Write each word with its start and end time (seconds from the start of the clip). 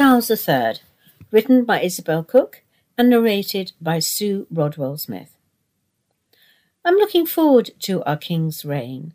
Charles 0.00 0.30
III, 0.30 0.76
written 1.30 1.66
by 1.66 1.82
Isabel 1.82 2.24
Cooke 2.24 2.62
and 2.96 3.10
narrated 3.10 3.72
by 3.82 3.98
Sue 3.98 4.46
Rodwell 4.50 4.96
Smith. 4.96 5.36
I'm 6.82 6.94
looking 6.94 7.26
forward 7.26 7.72
to 7.80 8.02
our 8.04 8.16
King's 8.16 8.64
reign. 8.64 9.12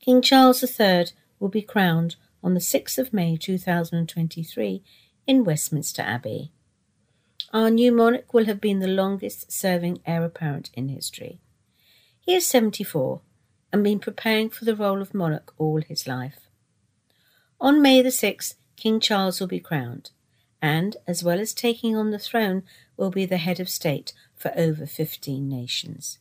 King 0.00 0.20
Charles 0.20 0.64
III 0.64 1.06
will 1.38 1.50
be 1.50 1.62
crowned 1.62 2.16
on 2.42 2.54
the 2.54 2.58
6th 2.58 2.98
of 2.98 3.12
May 3.12 3.36
2023 3.36 4.82
in 5.28 5.44
Westminster 5.44 6.02
Abbey. 6.02 6.50
Our 7.52 7.70
new 7.70 7.92
monarch 7.92 8.34
will 8.34 8.46
have 8.46 8.60
been 8.60 8.80
the 8.80 8.88
longest 8.88 9.52
serving 9.52 10.00
heir 10.04 10.24
apparent 10.24 10.70
in 10.74 10.88
history. 10.88 11.38
He 12.18 12.34
is 12.34 12.44
74 12.48 13.20
and 13.72 13.84
been 13.84 14.00
preparing 14.00 14.50
for 14.50 14.64
the 14.64 14.74
role 14.74 15.00
of 15.00 15.14
monarch 15.14 15.54
all 15.58 15.80
his 15.80 16.08
life. 16.08 16.48
On 17.60 17.80
May 17.80 18.02
the 18.02 18.08
6th, 18.08 18.56
King 18.82 18.98
Charles 18.98 19.38
will 19.38 19.46
be 19.46 19.60
crowned, 19.60 20.10
and, 20.60 20.96
as 21.06 21.22
well 21.22 21.38
as 21.38 21.54
taking 21.54 21.94
on 21.94 22.10
the 22.10 22.18
throne, 22.18 22.64
will 22.96 23.10
be 23.10 23.24
the 23.24 23.36
head 23.36 23.60
of 23.60 23.68
state 23.68 24.12
for 24.34 24.50
over 24.56 24.86
15 24.86 25.48
nations. 25.48 26.18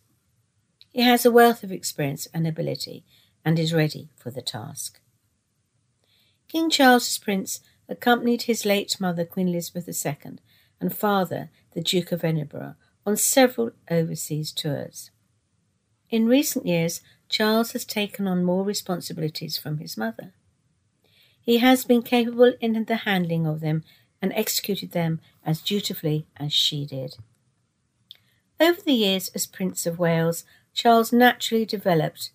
He 0.93 1.01
has 1.01 1.25
a 1.25 1.31
wealth 1.31 1.63
of 1.63 1.71
experience 1.71 2.27
and 2.31 2.45
ability 2.45 3.03
and 3.43 3.57
is 3.57 3.73
ready 3.73 4.09
for 4.15 4.29
the 4.29 4.43
task. 4.43 4.99
King 6.47 6.69
Charles's 6.69 7.17
prince 7.17 7.61
accompanied 7.89 8.43
his 8.43 8.63
late 8.63 8.95
mother, 8.99 9.25
Queen 9.25 9.47
Elizabeth 9.47 9.89
II, 10.05 10.37
and 10.79 10.95
father, 10.95 11.49
the 11.73 11.81
Duke 11.81 12.11
of 12.11 12.23
Edinburgh, 12.23 12.75
on 13.07 13.17
several 13.17 13.71
overseas 13.89 14.51
tours. 14.51 15.09
In 16.11 16.27
recent 16.27 16.67
years, 16.67 17.01
Charles 17.27 17.71
has 17.71 17.85
taken 17.85 18.27
on 18.27 18.43
more 18.43 18.63
responsibilities 18.63 19.57
from 19.57 19.79
his 19.79 19.97
mother. 19.97 20.35
He 21.41 21.57
has 21.57 21.85
been 21.85 22.03
capable 22.03 22.53
in 22.61 22.83
the 22.85 22.95
handling 22.97 23.47
of 23.47 23.59
them 23.59 23.83
and 24.21 24.31
executed 24.33 24.91
them 24.91 25.19
as 25.43 25.61
dutifully 25.61 26.27
as 26.37 26.53
she 26.53 26.85
did. 26.85 27.17
Over 28.59 28.81
the 28.81 28.93
years 28.93 29.29
as 29.29 29.47
Prince 29.47 29.85
of 29.87 29.97
Wales, 29.97 30.45
Charles 30.73 31.11
naturally 31.11 31.65
developed 31.65 32.31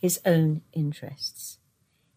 his 0.00 0.20
own 0.26 0.62
interests. 0.72 1.58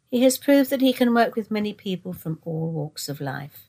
He 0.09 0.23
has 0.23 0.37
proved 0.37 0.69
that 0.71 0.81
he 0.81 0.93
can 0.93 1.13
work 1.13 1.35
with 1.35 1.51
many 1.51 1.73
people 1.73 2.11
from 2.11 2.39
all 2.43 2.71
walks 2.71 3.07
of 3.07 3.21
life. 3.21 3.67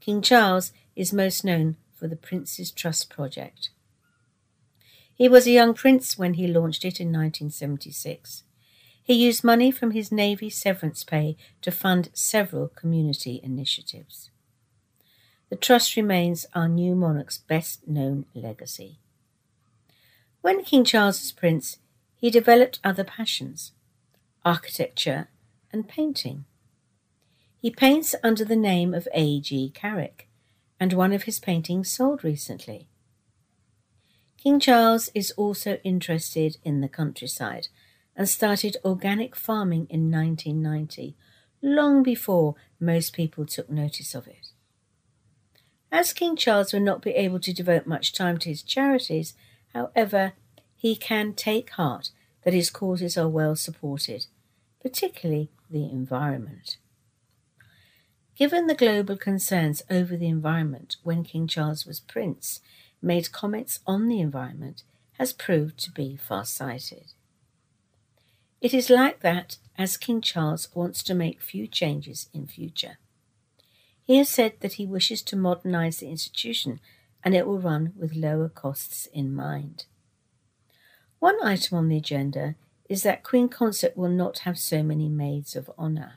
King 0.00 0.22
Charles 0.22 0.72
is 0.94 1.12
most 1.12 1.44
known 1.44 1.76
for 1.94 2.06
the 2.06 2.16
Prince's 2.16 2.70
Trust 2.70 3.10
Project. 3.10 3.70
He 5.14 5.28
was 5.28 5.46
a 5.46 5.50
young 5.50 5.74
prince 5.74 6.16
when 6.16 6.34
he 6.34 6.46
launched 6.46 6.84
it 6.84 7.00
in 7.00 7.08
1976. 7.08 8.44
He 9.10 9.24
used 9.24 9.42
money 9.42 9.72
from 9.72 9.90
his 9.90 10.12
Navy 10.12 10.48
severance 10.48 11.02
pay 11.02 11.36
to 11.62 11.72
fund 11.72 12.10
several 12.12 12.68
community 12.68 13.40
initiatives. 13.42 14.30
The 15.48 15.56
trust 15.56 15.96
remains 15.96 16.46
our 16.54 16.68
new 16.68 16.94
monarch's 16.94 17.38
best 17.38 17.88
known 17.88 18.26
legacy. 18.36 19.00
When 20.42 20.62
King 20.62 20.84
Charles 20.84 21.20
was 21.20 21.32
prince, 21.32 21.78
he 22.14 22.30
developed 22.30 22.78
other 22.84 23.02
passions 23.02 23.72
architecture 24.44 25.26
and 25.72 25.88
painting. 25.88 26.44
He 27.58 27.72
paints 27.72 28.14
under 28.22 28.44
the 28.44 28.54
name 28.54 28.94
of 28.94 29.08
A.G. 29.12 29.72
Carrick, 29.74 30.28
and 30.78 30.92
one 30.92 31.12
of 31.12 31.24
his 31.24 31.40
paintings 31.40 31.90
sold 31.90 32.22
recently. 32.22 32.86
King 34.36 34.60
Charles 34.60 35.10
is 35.16 35.32
also 35.32 35.80
interested 35.82 36.58
in 36.62 36.80
the 36.80 36.88
countryside 36.88 37.66
and 38.16 38.28
started 38.28 38.76
organic 38.84 39.34
farming 39.34 39.86
in 39.90 40.10
1990, 40.10 41.16
long 41.62 42.02
before 42.02 42.54
most 42.78 43.12
people 43.12 43.46
took 43.46 43.70
notice 43.70 44.14
of 44.14 44.26
it. 44.26 44.48
As 45.92 46.12
King 46.12 46.36
Charles 46.36 46.72
will 46.72 46.80
not 46.80 47.02
be 47.02 47.10
able 47.10 47.40
to 47.40 47.52
devote 47.52 47.86
much 47.86 48.12
time 48.12 48.38
to 48.38 48.48
his 48.48 48.62
charities, 48.62 49.34
however, 49.74 50.32
he 50.76 50.96
can 50.96 51.34
take 51.34 51.70
heart 51.70 52.10
that 52.44 52.54
his 52.54 52.70
causes 52.70 53.18
are 53.18 53.28
well 53.28 53.56
supported, 53.56 54.26
particularly 54.80 55.50
the 55.68 55.84
environment. 55.84 56.76
Given 58.36 58.66
the 58.66 58.74
global 58.74 59.16
concerns 59.16 59.82
over 59.90 60.16
the 60.16 60.28
environment 60.28 60.96
when 61.02 61.24
King 61.24 61.46
Charles 61.46 61.84
was 61.84 62.00
prince, 62.00 62.60
made 63.02 63.32
comments 63.32 63.80
on 63.86 64.08
the 64.08 64.20
environment 64.20 64.82
has 65.18 65.34
proved 65.34 65.78
to 65.80 65.90
be 65.90 66.16
far-sighted. 66.16 67.12
It 68.60 68.74
is 68.74 68.90
like 68.90 69.20
that 69.20 69.56
as 69.78 69.96
King 69.96 70.20
Charles 70.20 70.68
wants 70.74 71.02
to 71.04 71.14
make 71.14 71.40
few 71.40 71.66
changes 71.66 72.28
in 72.34 72.46
future. 72.46 72.98
He 74.04 74.18
has 74.18 74.28
said 74.28 74.54
that 74.60 74.74
he 74.74 74.86
wishes 74.86 75.22
to 75.22 75.36
modernize 75.36 75.98
the 75.98 76.10
institution 76.10 76.80
and 77.24 77.34
it 77.34 77.46
will 77.46 77.58
run 77.58 77.92
with 77.96 78.14
lower 78.14 78.48
costs 78.48 79.06
in 79.12 79.34
mind. 79.34 79.86
One 81.20 81.36
item 81.44 81.78
on 81.78 81.88
the 81.88 81.96
agenda 81.96 82.56
is 82.88 83.02
that 83.02 83.22
Queen 83.22 83.48
Consort 83.48 83.96
will 83.96 84.10
not 84.10 84.40
have 84.40 84.58
so 84.58 84.82
many 84.82 85.08
maids 85.08 85.54
of 85.54 85.70
honour. 85.78 86.14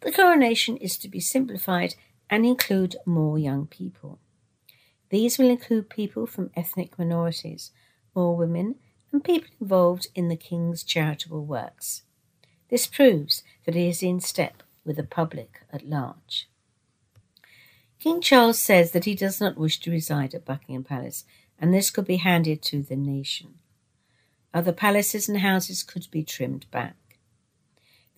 The 0.00 0.12
coronation 0.12 0.76
is 0.76 0.96
to 0.98 1.08
be 1.08 1.20
simplified 1.20 1.94
and 2.28 2.46
include 2.46 2.96
more 3.04 3.38
young 3.38 3.66
people. 3.66 4.18
These 5.10 5.38
will 5.38 5.50
include 5.50 5.90
people 5.90 6.26
from 6.26 6.50
ethnic 6.54 6.98
minorities, 6.98 7.72
more 8.14 8.36
women, 8.36 8.76
and 9.12 9.24
people 9.24 9.50
involved 9.60 10.08
in 10.14 10.28
the 10.28 10.36
King's 10.36 10.82
charitable 10.82 11.44
works. 11.44 12.02
This 12.68 12.86
proves 12.86 13.42
that 13.64 13.74
he 13.74 13.88
is 13.88 14.02
in 14.02 14.20
step 14.20 14.62
with 14.84 14.96
the 14.96 15.02
public 15.02 15.62
at 15.72 15.86
large. 15.86 16.48
King 17.98 18.20
Charles 18.20 18.58
says 18.58 18.92
that 18.92 19.04
he 19.04 19.14
does 19.14 19.40
not 19.40 19.58
wish 19.58 19.78
to 19.80 19.90
reside 19.90 20.34
at 20.34 20.44
Buckingham 20.44 20.84
Palace, 20.84 21.24
and 21.58 21.74
this 21.74 21.90
could 21.90 22.06
be 22.06 22.16
handed 22.16 22.62
to 22.62 22.82
the 22.82 22.96
nation. 22.96 23.54
Other 24.54 24.72
palaces 24.72 25.28
and 25.28 25.38
houses 25.38 25.82
could 25.82 26.06
be 26.10 26.24
trimmed 26.24 26.66
back. 26.70 26.96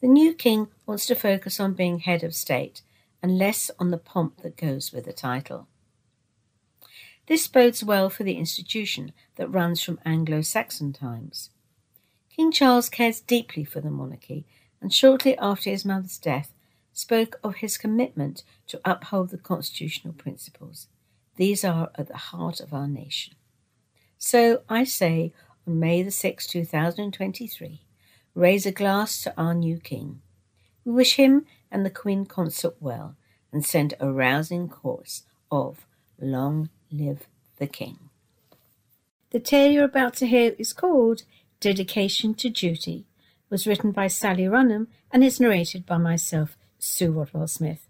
The 0.01 0.09
new 0.09 0.35
king 0.35 0.69
wants 0.87 1.07
to 1.07 1.15
focus 1.15 1.59
on 1.59 1.75
being 1.75 2.01
head 2.01 2.23
of 2.23 2.35
state 2.35 2.83
and 3.23 3.39
less 3.39 3.71
on 3.79 3.91
the 3.91 3.99
pomp 3.99 4.43
that 4.43 4.57
goes 4.57 4.93
with 4.93 5.05
the 5.05 5.13
title. 5.13 5.69
This 7.33 7.49
bodes 7.49 7.83
well 7.83 8.11
for 8.11 8.25
the 8.25 8.37
institution 8.37 9.15
that 9.37 9.49
runs 9.49 9.81
from 9.81 9.99
Anglo 10.05 10.43
Saxon 10.43 10.93
times. 10.93 11.49
King 12.29 12.53
Charles 12.53 12.91
cares 12.91 13.23
deeply 13.23 13.65
for 13.65 13.81
the 13.81 13.91
monarchy, 13.91 14.45
and 14.83 14.93
shortly 14.93 15.39
after 15.39 15.71
his 15.71 15.83
mother's 15.83 16.19
death, 16.19 16.53
spoke 16.93 17.41
of 17.43 17.55
his 17.55 17.79
commitment 17.79 18.43
to 18.67 18.83
uphold 18.85 19.31
the 19.31 19.39
constitutional 19.39 20.13
principles. 20.13 20.89
These 21.37 21.65
are 21.65 21.91
at 21.95 22.09
the 22.09 22.19
heart 22.19 22.61
of 22.61 22.75
our 22.75 22.87
nation. 22.87 23.35
So 24.19 24.61
I 24.69 24.85
say, 24.85 25.33
on 25.67 25.81
May 25.81 26.03
the 26.03 26.11
6th, 26.11 26.49
2023, 26.49 27.81
raise 28.35 28.67
a 28.67 28.73
glass 28.73 29.23
to 29.23 29.33
our 29.41 29.55
new 29.55 29.79
king. 29.79 30.21
We 30.85 30.93
wish 30.93 31.15
him 31.15 31.47
and 31.71 31.87
the 31.87 31.89
Queen 31.89 32.27
Consort 32.27 32.77
well 32.79 33.17
and 33.51 33.65
send 33.65 33.95
a 33.99 34.13
rousing 34.13 34.69
course 34.69 35.23
of 35.51 35.87
long 36.21 36.69
live 36.93 37.27
the 37.59 37.67
King. 37.67 37.99
The 39.31 39.41
tale 39.41 39.73
you're 39.73 39.85
about 39.85 40.15
to 40.17 40.27
hear 40.27 40.55
is 40.59 40.73
called 40.73 41.23
Dedication 41.61 42.35
to 42.35 42.51
Duty, 42.51 43.07
was 43.49 43.67
written 43.67 43.93
by 43.93 44.09
Sally 44.09 44.45
Runham 44.45 44.89
and 45.11 45.25
is 45.25 45.41
narrated 45.41 45.87
by 45.87 45.99
myself, 45.99 46.57
Sue 46.79 47.13
Rodwell 47.13 47.49
Smith. 47.49 47.87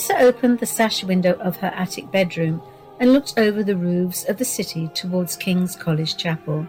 Melissa 0.00 0.24
opened 0.24 0.60
the 0.60 0.64
sash 0.64 1.04
window 1.04 1.34
of 1.40 1.58
her 1.58 1.74
attic 1.76 2.10
bedroom 2.10 2.62
and 2.98 3.12
looked 3.12 3.34
over 3.36 3.62
the 3.62 3.76
roofs 3.76 4.24
of 4.24 4.38
the 4.38 4.46
city 4.46 4.88
towards 4.94 5.36
King's 5.36 5.76
College 5.76 6.16
Chapel. 6.16 6.66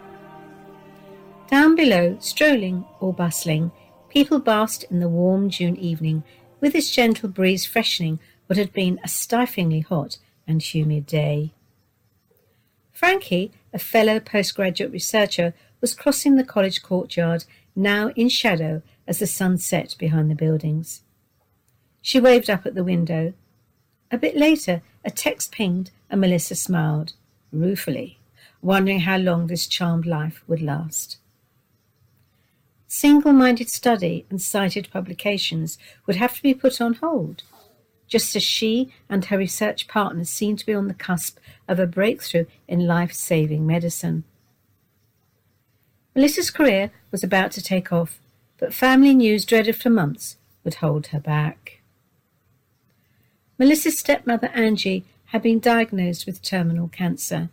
Down 1.50 1.74
below, 1.74 2.18
strolling 2.20 2.84
or 3.00 3.14
bustling, 3.14 3.72
people 4.10 4.38
basked 4.38 4.84
in 4.90 5.00
the 5.00 5.08
warm 5.08 5.48
June 5.48 5.78
evening, 5.78 6.24
with 6.60 6.74
its 6.74 6.90
gentle 6.90 7.30
breeze 7.30 7.64
freshening 7.64 8.20
what 8.48 8.58
had 8.58 8.70
been 8.74 9.00
a 9.02 9.08
stiflingly 9.08 9.80
hot 9.80 10.18
and 10.46 10.60
humid 10.60 11.06
day. 11.06 11.54
Frankie, 12.92 13.50
a 13.72 13.78
fellow 13.78 14.20
postgraduate 14.20 14.92
researcher, 14.92 15.54
was 15.80 15.94
crossing 15.94 16.36
the 16.36 16.44
college 16.44 16.82
courtyard, 16.82 17.46
now 17.74 18.08
in 18.10 18.28
shadow 18.28 18.82
as 19.06 19.20
the 19.20 19.26
sun 19.26 19.56
set 19.56 19.96
behind 19.98 20.30
the 20.30 20.34
buildings. 20.34 21.01
She 22.02 22.18
waved 22.18 22.50
up 22.50 22.66
at 22.66 22.74
the 22.74 22.84
window. 22.84 23.32
A 24.10 24.18
bit 24.18 24.36
later, 24.36 24.82
a 25.04 25.10
text 25.10 25.52
pinged 25.52 25.92
and 26.10 26.20
Melissa 26.20 26.56
smiled, 26.56 27.14
ruefully, 27.52 28.18
wondering 28.60 29.00
how 29.00 29.16
long 29.16 29.46
this 29.46 29.68
charmed 29.68 30.04
life 30.04 30.42
would 30.48 30.60
last. 30.60 31.18
Single 32.88 33.32
minded 33.32 33.70
study 33.70 34.26
and 34.28 34.42
cited 34.42 34.90
publications 34.92 35.78
would 36.06 36.16
have 36.16 36.36
to 36.36 36.42
be 36.42 36.52
put 36.52 36.80
on 36.80 36.94
hold, 36.94 37.44
just 38.06 38.36
as 38.36 38.42
she 38.42 38.92
and 39.08 39.24
her 39.26 39.38
research 39.38 39.88
partners 39.88 40.28
seemed 40.28 40.58
to 40.58 40.66
be 40.66 40.74
on 40.74 40.88
the 40.88 40.94
cusp 40.94 41.38
of 41.68 41.78
a 41.78 41.86
breakthrough 41.86 42.44
in 42.68 42.86
life 42.86 43.12
saving 43.12 43.66
medicine. 43.66 44.24
Melissa's 46.14 46.50
career 46.50 46.90
was 47.10 47.24
about 47.24 47.52
to 47.52 47.62
take 47.62 47.92
off, 47.92 48.20
but 48.58 48.74
family 48.74 49.14
news 49.14 49.46
dreaded 49.46 49.76
for 49.76 49.88
months 49.88 50.36
would 50.62 50.74
hold 50.74 51.06
her 51.06 51.20
back. 51.20 51.81
Melissa's 53.62 53.96
stepmother 53.96 54.48
Angie 54.48 55.04
had 55.26 55.40
been 55.40 55.60
diagnosed 55.60 56.26
with 56.26 56.42
terminal 56.42 56.88
cancer. 56.88 57.48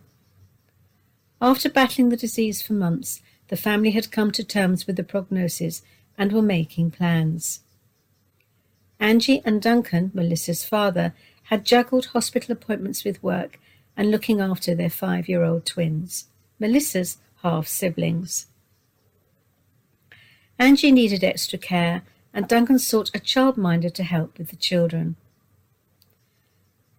After 1.40 1.68
battling 1.68 2.08
the 2.08 2.16
disease 2.16 2.60
for 2.60 2.72
months, 2.72 3.22
the 3.46 3.56
family 3.56 3.92
had 3.92 4.10
come 4.10 4.32
to 4.32 4.42
terms 4.42 4.88
with 4.88 4.96
the 4.96 5.04
prognosis 5.04 5.82
and 6.18 6.32
were 6.32 6.42
making 6.42 6.90
plans. 6.90 7.60
Angie 8.98 9.40
and 9.44 9.62
Duncan, 9.62 10.10
Melissa's 10.12 10.64
father, 10.64 11.14
had 11.44 11.64
juggled 11.64 12.06
hospital 12.06 12.54
appointments 12.54 13.04
with 13.04 13.22
work 13.22 13.60
and 13.96 14.10
looking 14.10 14.40
after 14.40 14.74
their 14.74 14.90
five 14.90 15.28
year 15.28 15.44
old 15.44 15.64
twins, 15.64 16.24
Melissa's 16.58 17.18
half 17.42 17.68
siblings. 17.68 18.46
Angie 20.58 20.90
needed 20.90 21.22
extra 21.22 21.56
care, 21.56 22.02
and 22.34 22.48
Duncan 22.48 22.80
sought 22.80 23.14
a 23.14 23.20
childminder 23.20 23.94
to 23.94 24.02
help 24.02 24.38
with 24.38 24.48
the 24.48 24.56
children. 24.56 25.14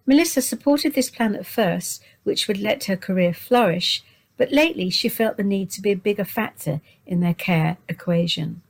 Melissa 0.04 0.42
supported 0.42 0.94
this 0.94 1.10
plan 1.10 1.34
at 1.34 1.46
first, 1.46 2.02
which 2.24 2.48
would 2.48 2.58
let 2.58 2.84
her 2.84 2.96
career 2.96 3.32
flourish, 3.32 4.02
but 4.36 4.52
lately 4.52 4.90
she 4.90 5.08
felt 5.08 5.36
the 5.36 5.44
need 5.44 5.70
to 5.70 5.80
be 5.80 5.92
a 5.92 5.96
bigger 5.96 6.24
factor 6.24 6.80
in 7.06 7.20
their 7.20 7.34
care 7.34 7.76
equation. 7.88 8.62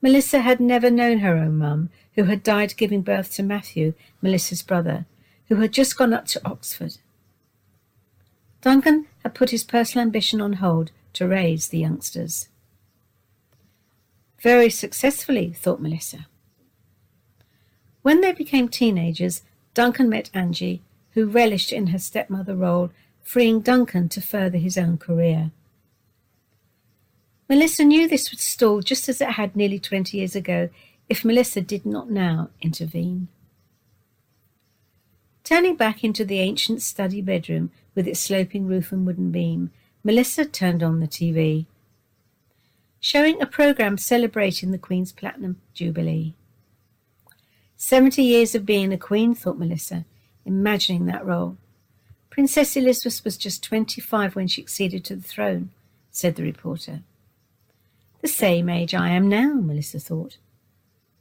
Melissa 0.00 0.40
had 0.40 0.60
never 0.60 0.90
known 0.90 1.18
her 1.18 1.36
own 1.36 1.58
mum, 1.58 1.90
who 2.14 2.24
had 2.24 2.42
died 2.42 2.76
giving 2.76 3.02
birth 3.02 3.32
to 3.32 3.42
Matthew, 3.42 3.94
Melissa's 4.22 4.62
brother, 4.62 5.04
who 5.48 5.56
had 5.56 5.72
just 5.72 5.96
gone 5.96 6.14
up 6.14 6.26
to 6.26 6.46
Oxford. 6.46 6.96
Duncan 8.62 9.06
had 9.22 9.34
put 9.34 9.50
his 9.50 9.64
personal 9.64 10.02
ambition 10.02 10.40
on 10.40 10.54
hold 10.54 10.90
to 11.12 11.28
raise 11.28 11.68
the 11.68 11.78
youngsters. 11.78 12.48
Very 14.40 14.70
successfully, 14.70 15.52
thought 15.52 15.80
Melissa. 15.80 16.26
When 18.06 18.20
they 18.20 18.30
became 18.30 18.68
teenagers, 18.68 19.42
Duncan 19.74 20.08
met 20.08 20.30
Angie, 20.32 20.80
who 21.14 21.26
relished 21.26 21.72
in 21.72 21.88
her 21.88 21.98
stepmother 21.98 22.54
role, 22.54 22.92
freeing 23.20 23.58
Duncan 23.58 24.08
to 24.10 24.20
further 24.20 24.58
his 24.58 24.78
own 24.78 24.96
career. 24.96 25.50
Melissa 27.48 27.82
knew 27.82 28.06
this 28.06 28.30
would 28.30 28.38
stall 28.38 28.80
just 28.80 29.08
as 29.08 29.20
it 29.20 29.30
had 29.30 29.56
nearly 29.56 29.80
twenty 29.80 30.18
years 30.18 30.36
ago 30.36 30.68
if 31.08 31.24
Melissa 31.24 31.60
did 31.60 31.84
not 31.84 32.08
now 32.08 32.50
intervene. 32.62 33.26
Turning 35.42 35.74
back 35.74 36.04
into 36.04 36.24
the 36.24 36.38
ancient 36.38 36.82
study 36.82 37.20
bedroom 37.20 37.72
with 37.96 38.06
its 38.06 38.20
sloping 38.20 38.68
roof 38.68 38.92
and 38.92 39.04
wooden 39.04 39.32
beam, 39.32 39.72
Melissa 40.04 40.44
turned 40.44 40.84
on 40.84 41.00
the 41.00 41.08
TV, 41.08 41.66
showing 43.00 43.42
a 43.42 43.46
program 43.46 43.98
celebrating 43.98 44.70
the 44.70 44.78
Queen's 44.78 45.10
Platinum 45.10 45.60
Jubilee. 45.74 46.36
Seventy 47.88 48.24
years 48.24 48.56
of 48.56 48.66
being 48.66 48.92
a 48.92 48.98
queen, 48.98 49.32
thought 49.32 49.60
Melissa, 49.60 50.06
imagining 50.44 51.06
that 51.06 51.24
role. 51.24 51.56
Princess 52.30 52.76
Elizabeth 52.76 53.24
was 53.24 53.36
just 53.36 53.62
twenty-five 53.62 54.34
when 54.34 54.48
she 54.48 54.60
acceded 54.60 55.04
to 55.04 55.14
the 55.14 55.22
throne, 55.22 55.70
said 56.10 56.34
the 56.34 56.42
reporter. 56.42 57.02
The 58.22 58.26
same 58.26 58.68
age 58.68 58.92
I 58.92 59.10
am 59.10 59.28
now, 59.28 59.52
Melissa 59.54 60.00
thought. 60.00 60.38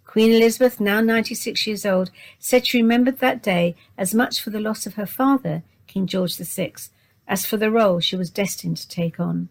Queen 0.05 0.31
Elizabeth, 0.31 0.79
now 0.79 1.01
ninety-six 1.01 1.67
years 1.67 1.85
old, 1.85 2.09
said 2.39 2.65
she 2.65 2.81
remembered 2.81 3.19
that 3.19 3.43
day 3.43 3.75
as 3.95 4.15
much 4.15 4.41
for 4.41 4.49
the 4.49 4.59
loss 4.59 4.87
of 4.87 4.95
her 4.95 5.05
father, 5.05 5.61
King 5.85 6.07
George 6.07 6.35
VI, 6.35 6.73
as 7.27 7.45
for 7.45 7.57
the 7.57 7.69
role 7.69 7.99
she 7.99 8.15
was 8.15 8.31
destined 8.31 8.77
to 8.77 8.87
take 8.87 9.19
on. 9.19 9.49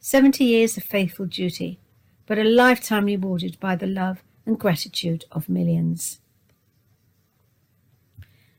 Seventy 0.00 0.42
years 0.42 0.76
of 0.76 0.82
faithful 0.82 1.26
duty, 1.26 1.78
but 2.26 2.36
a 2.36 2.42
lifetime 2.42 3.04
rewarded 3.04 3.60
by 3.60 3.76
the 3.76 3.86
love 3.86 4.24
and 4.46 4.58
gratitude 4.58 5.24
of 5.30 5.48
millions. 5.48 6.20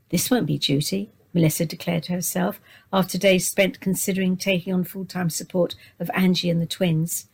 This 0.09 0.29
won't 0.29 0.45
be 0.45 0.57
duty, 0.57 1.09
Melissa 1.33 1.65
declared 1.65 2.03
to 2.03 2.13
herself 2.13 2.59
after 2.91 3.17
days 3.17 3.47
spent 3.47 3.79
considering 3.79 4.37
taking 4.37 4.73
on 4.73 4.83
full 4.83 5.05
time 5.05 5.29
support 5.29 5.75
of 5.99 6.11
Angie 6.13 6.49
and 6.49 6.61
the 6.61 6.65
twins. 6.65 7.27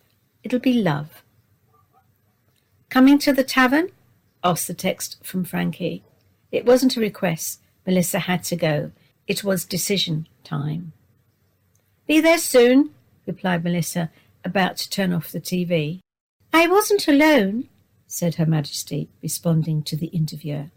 It'll 0.44 0.60
be 0.60 0.74
love. 0.74 1.24
Coming 2.90 3.18
to 3.20 3.34
the 3.34 3.44
tavern? 3.44 3.90
asked 4.44 4.68
the 4.68 4.74
text 4.74 5.18
from 5.24 5.46
Frankie. 5.46 6.04
It 6.52 6.66
wasn't 6.66 6.98
a 6.98 7.02
request. 7.02 7.62
Melissa 7.86 8.20
had 8.20 8.44
to 8.46 8.56
go. 8.56 8.92
It 9.26 9.44
was 9.44 9.66
decision 9.66 10.28
time. 10.44 10.94
Be 12.06 12.20
there 12.20 12.38
soon, 12.38 12.92
replied 13.26 13.64
Melissa, 13.64 14.12
about 14.44 14.78
to 14.78 14.90
turn 14.90 15.14
off 15.14 15.32
the 15.32 15.40
TV. 15.40 16.02
I 16.52 16.68
wasn't 16.68 17.08
alone, 17.08 17.70
said 18.14 18.36
Her 18.36 18.46
Majesty, 18.46 19.10
responding 19.24 19.82
to 19.82 19.98
the 19.98 20.06
interviewer. 20.08 20.70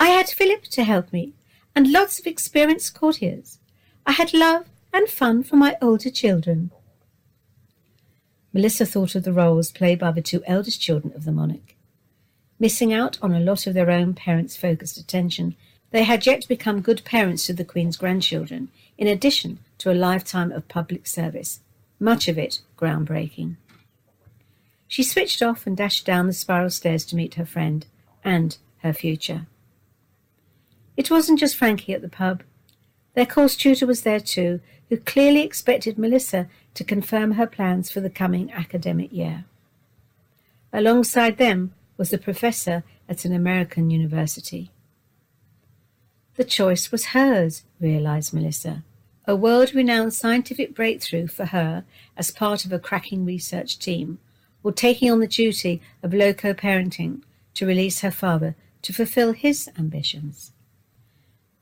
I 0.00 0.08
had 0.08 0.28
Philip 0.28 0.64
to 0.72 0.82
help 0.82 1.12
me, 1.12 1.34
and 1.72 1.92
lots 1.92 2.18
of 2.18 2.26
experienced 2.26 2.94
courtiers. 2.94 3.60
I 4.04 4.10
had 4.10 4.34
love 4.34 4.66
and 4.92 5.08
fun 5.08 5.44
for 5.44 5.54
my 5.54 5.76
older 5.80 6.10
children. 6.10 6.72
Melissa 8.52 8.84
thought 8.84 9.14
of 9.14 9.22
the 9.22 9.32
roles 9.32 9.70
played 9.70 10.00
by 10.00 10.10
the 10.10 10.20
two 10.20 10.42
eldest 10.44 10.80
children 10.80 11.12
of 11.14 11.24
the 11.24 11.30
monarch. 11.30 11.76
Missing 12.58 12.92
out 12.92 13.18
on 13.22 13.32
a 13.32 13.40
lot 13.40 13.68
of 13.68 13.74
their 13.74 13.92
own 13.92 14.12
parents' 14.12 14.56
focused 14.56 14.98
attention, 14.98 15.54
they 15.92 16.02
had 16.02 16.26
yet 16.26 16.48
become 16.48 16.80
good 16.80 17.04
parents 17.04 17.46
to 17.46 17.52
the 17.52 17.64
Queen's 17.64 17.96
grandchildren, 17.96 18.68
in 18.98 19.06
addition 19.06 19.60
to 19.78 19.92
a 19.92 19.94
lifetime 19.94 20.50
of 20.50 20.66
public 20.66 21.06
service, 21.06 21.60
much 22.00 22.26
of 22.26 22.36
it 22.36 22.62
groundbreaking. 22.76 23.58
She 24.92 25.02
switched 25.02 25.40
off 25.40 25.66
and 25.66 25.74
dashed 25.74 26.04
down 26.04 26.26
the 26.26 26.34
spiral 26.34 26.68
stairs 26.68 27.06
to 27.06 27.16
meet 27.16 27.36
her 27.36 27.46
friend 27.46 27.86
and 28.22 28.58
her 28.80 28.92
future. 28.92 29.46
It 30.98 31.10
wasn't 31.10 31.38
just 31.38 31.56
Frankie 31.56 31.94
at 31.94 32.02
the 32.02 32.10
pub. 32.10 32.42
Their 33.14 33.24
course 33.24 33.56
tutor 33.56 33.86
was 33.86 34.02
there 34.02 34.20
too, 34.20 34.60
who 34.90 34.98
clearly 34.98 35.40
expected 35.40 35.96
Melissa 35.96 36.46
to 36.74 36.84
confirm 36.84 37.32
her 37.32 37.46
plans 37.46 37.90
for 37.90 38.00
the 38.00 38.10
coming 38.10 38.52
academic 38.52 39.10
year. 39.14 39.46
Alongside 40.74 41.38
them 41.38 41.72
was 41.96 42.10
the 42.10 42.18
professor 42.18 42.84
at 43.08 43.24
an 43.24 43.32
American 43.32 43.88
university. 43.88 44.72
The 46.34 46.44
choice 46.44 46.92
was 46.92 47.14
hers, 47.16 47.62
realized 47.80 48.34
Melissa. 48.34 48.84
A 49.24 49.34
world 49.34 49.74
renowned 49.74 50.12
scientific 50.12 50.74
breakthrough 50.74 51.28
for 51.28 51.46
her 51.46 51.86
as 52.14 52.30
part 52.30 52.66
of 52.66 52.74
a 52.74 52.78
cracking 52.78 53.24
research 53.24 53.78
team 53.78 54.18
or 54.62 54.72
taking 54.72 55.10
on 55.10 55.20
the 55.20 55.26
duty 55.26 55.80
of 56.02 56.14
loco 56.14 56.52
parenting 56.52 57.22
to 57.54 57.66
release 57.66 58.00
her 58.00 58.10
father 58.10 58.54
to 58.82 58.92
fulfill 58.92 59.32
his 59.32 59.70
ambitions. 59.78 60.52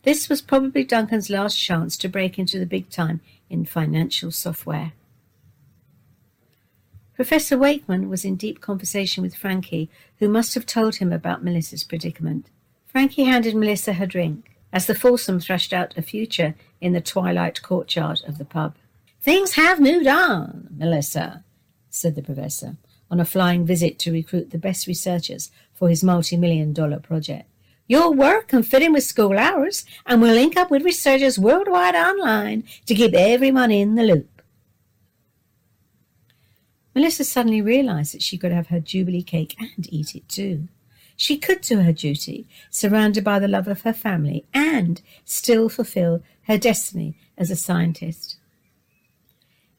This 0.03 0.29
was 0.29 0.41
probably 0.41 0.85
Duncan's 0.85 1.29
last 1.29 1.57
chance 1.57 1.97
to 1.99 2.09
break 2.09 2.39
into 2.39 2.59
the 2.59 2.67
big 2.67 2.89
time 2.89 3.21
in 3.51 3.65
financial 3.65 4.31
software. 4.31 4.93
Professor 7.15 7.59
Wakeman 7.59 8.09
was 8.09 8.25
in 8.25 8.37
deep 8.37 8.63
conversation 8.63 9.23
with 9.23 9.37
Frankie, 9.37 9.91
who 10.19 10.29
must 10.29 10.55
have 10.55 10.65
told 10.65 10.97
him 10.97 11.13
about 11.13 11.45
Melissa's 11.45 11.85
predicament. 11.85 12.47
Frankie 12.87 13.25
handed 13.25 13.55
Melissa 13.55 13.93
her 13.95 14.07
drink 14.07 14.51
as 14.73 14.87
the 14.87 14.95
foursome 14.95 15.39
thrashed 15.39 15.75
out 15.75 15.97
a 15.99 16.03
future 16.03 16.55
in 16.81 16.95
the 16.95 17.01
twilight 17.01 17.61
courtyard 17.61 18.23
of 18.27 18.39
the 18.39 18.45
pub. 18.45 18.75
Things 19.21 19.53
have 19.53 19.79
moved 19.79 20.07
on, 20.07 20.69
Melissa, 20.75 21.45
said 21.91 22.15
the 22.15 22.23
professor 22.23 22.77
on 23.11 23.21
a 23.21 23.25
flying 23.25 23.65
visit 23.67 23.99
to 24.01 24.13
recruit 24.13 24.51
the 24.51 24.59
best 24.59 24.87
researchers 24.87 25.51
for 25.75 25.89
his 25.89 26.05
multi-million 26.05 26.73
dollar 26.73 27.01
project. 27.01 27.49
Your 27.89 28.13
work 28.13 28.49
can 28.49 28.63
fit 28.63 28.83
in 28.83 28.93
with 28.93 29.03
school 29.03 29.37
hours, 29.37 29.85
and 30.07 30.23
we'll 30.23 30.35
link 30.35 30.57
up 30.57 30.71
with 30.71 30.85
researchers 30.85 31.41
worldwide 31.41 31.97
online 31.97 32.63
to 32.87 32.95
keep 32.95 33.15
everyone 33.15 33.73
in 33.73 33.97
the 33.97 34.05
loop. 34.05 34.43
Melissa 36.95 37.25
suddenly 37.25 37.63
realized 37.63 38.15
that 38.15 38.23
she 38.23 38.39
could 38.39 38.53
have 38.53 38.69
her 38.69 38.81
Jubilee 38.81 39.23
cake 39.23 39.57
and 39.59 39.93
eat 39.93 40.15
it 40.15 40.29
too. 40.29 40.69
She 41.17 41.37
could 41.37 41.61
do 41.61 41.81
her 41.81 41.93
duty, 41.93 42.47
surrounded 42.71 43.25
by 43.25 43.39
the 43.39 43.49
love 43.49 43.69
of 43.69 43.83
her 43.83 43.93
family, 43.93 44.47
and 44.55 45.03
still 45.25 45.69
fulfill 45.69 46.23
her 46.43 46.59
destiny 46.59 47.17
as 47.37 47.51
a 47.51 47.57
scientist. 47.57 48.39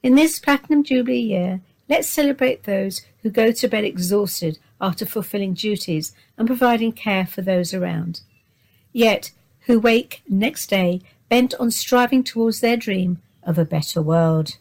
In 0.03 0.15
this 0.15 0.39
Platinum 0.39 0.83
Jubilee 0.83 1.19
year, 1.19 1.61
let's 1.91 2.09
celebrate 2.09 2.63
those 2.63 3.01
who 3.21 3.29
go 3.29 3.51
to 3.51 3.67
bed 3.67 3.83
exhausted 3.83 4.57
after 4.79 5.05
fulfilling 5.05 5.53
duties 5.53 6.15
and 6.37 6.47
providing 6.47 6.93
care 6.93 7.25
for 7.25 7.41
those 7.41 7.73
around, 7.73 8.21
yet 8.93 9.31
who 9.65 9.77
wake 9.77 10.23
next 10.29 10.67
day 10.67 11.01
bent 11.27 11.53
on 11.55 11.69
striving 11.69 12.23
towards 12.23 12.61
their 12.61 12.77
dream 12.77 13.21
of 13.43 13.57
a 13.57 13.65
better 13.65 14.01
world. 14.01 14.57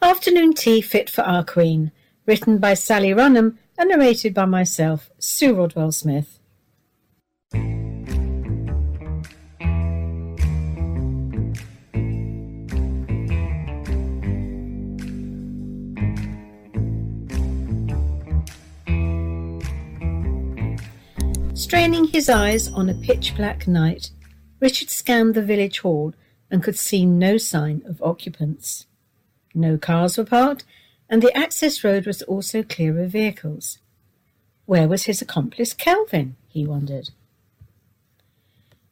Afternoon 0.00 0.52
Tea 0.52 0.80
Fit 0.80 1.10
for 1.10 1.22
Our 1.22 1.42
Queen, 1.42 1.90
written 2.26 2.58
by 2.58 2.74
Sally 2.74 3.10
Runham 3.10 3.58
and 3.76 3.88
narrated 3.88 4.34
by 4.34 4.44
myself, 4.44 5.10
Sue 5.18 5.54
Rodwell 5.54 5.92
Smith. 5.92 6.38
Straining 21.54 22.04
his 22.06 22.28
eyes 22.28 22.68
on 22.68 22.88
a 22.88 22.94
pitch 22.94 23.34
black 23.36 23.66
night, 23.66 24.10
Richard 24.60 24.90
scanned 24.90 25.34
the 25.34 25.42
village 25.42 25.80
hall 25.80 26.14
and 26.50 26.62
could 26.62 26.78
see 26.78 27.04
no 27.04 27.36
sign 27.36 27.82
of 27.86 28.00
occupants. 28.02 28.86
No 29.54 29.76
cars 29.76 30.16
were 30.16 30.24
parked, 30.24 30.64
and 31.08 31.22
the 31.22 31.36
access 31.36 31.84
road 31.84 32.06
was 32.06 32.22
also 32.22 32.62
clear 32.62 33.00
of 33.00 33.10
vehicles. 33.10 33.78
Where 34.66 34.88
was 34.88 35.04
his 35.04 35.20
accomplice 35.20 35.72
Kelvin? 35.72 36.36
he 36.48 36.66
wondered. 36.66 37.10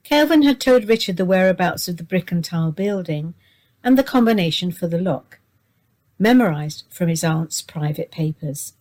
Kelvin 0.02 0.42
had 0.42 0.60
told 0.60 0.88
Richard 0.88 1.16
the 1.16 1.24
whereabouts 1.24 1.88
of 1.88 1.96
the 1.96 2.04
brick 2.04 2.30
and 2.30 2.44
tile 2.44 2.72
building 2.72 3.34
and 3.82 3.96
the 3.96 4.04
combination 4.04 4.70
for 4.72 4.86
the 4.86 5.00
lock, 5.00 5.38
memorized 6.18 6.84
from 6.90 7.08
his 7.08 7.24
aunt's 7.24 7.62
private 7.62 8.10
papers. 8.10 8.74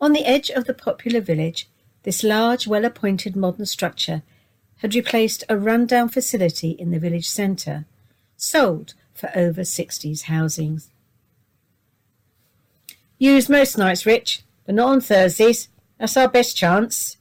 On 0.00 0.12
the 0.12 0.24
edge 0.24 0.50
of 0.50 0.64
the 0.64 0.74
popular 0.74 1.20
village, 1.20 1.68
this 2.02 2.24
large, 2.24 2.66
well 2.66 2.84
appointed 2.84 3.36
modern 3.36 3.66
structure 3.66 4.22
had 4.78 4.94
replaced 4.94 5.44
a 5.48 5.58
run-down 5.58 6.08
facility 6.08 6.70
in 6.70 6.90
the 6.90 6.98
village 6.98 7.28
centre, 7.28 7.84
sold 8.36 8.94
for 9.12 9.30
over 9.36 9.60
60s 9.60 10.22
housings. 10.22 10.90
Used 13.22 13.50
most 13.50 13.76
nights, 13.76 14.06
Rich, 14.06 14.44
but 14.64 14.74
not 14.74 14.88
on 14.88 15.00
Thursdays. 15.02 15.68
That's 15.98 16.16
our 16.16 16.26
best 16.26 16.56
chance. 16.56 17.18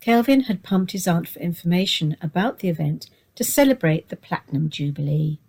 Kelvin 0.00 0.42
had 0.42 0.62
pumped 0.62 0.92
his 0.92 1.08
aunt 1.08 1.26
for 1.26 1.40
information 1.40 2.16
about 2.22 2.60
the 2.60 2.68
event 2.68 3.10
to 3.34 3.42
celebrate 3.42 4.10
the 4.10 4.16
Platinum 4.16 4.70
Jubilee. 4.70 5.40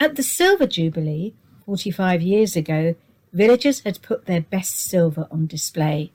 At 0.00 0.16
the 0.16 0.22
Silver 0.22 0.66
Jubilee, 0.66 1.34
45 1.66 2.22
years 2.22 2.56
ago, 2.56 2.94
villagers 3.34 3.80
had 3.80 4.00
put 4.00 4.24
their 4.24 4.40
best 4.40 4.80
silver 4.80 5.28
on 5.30 5.46
display. 5.46 6.10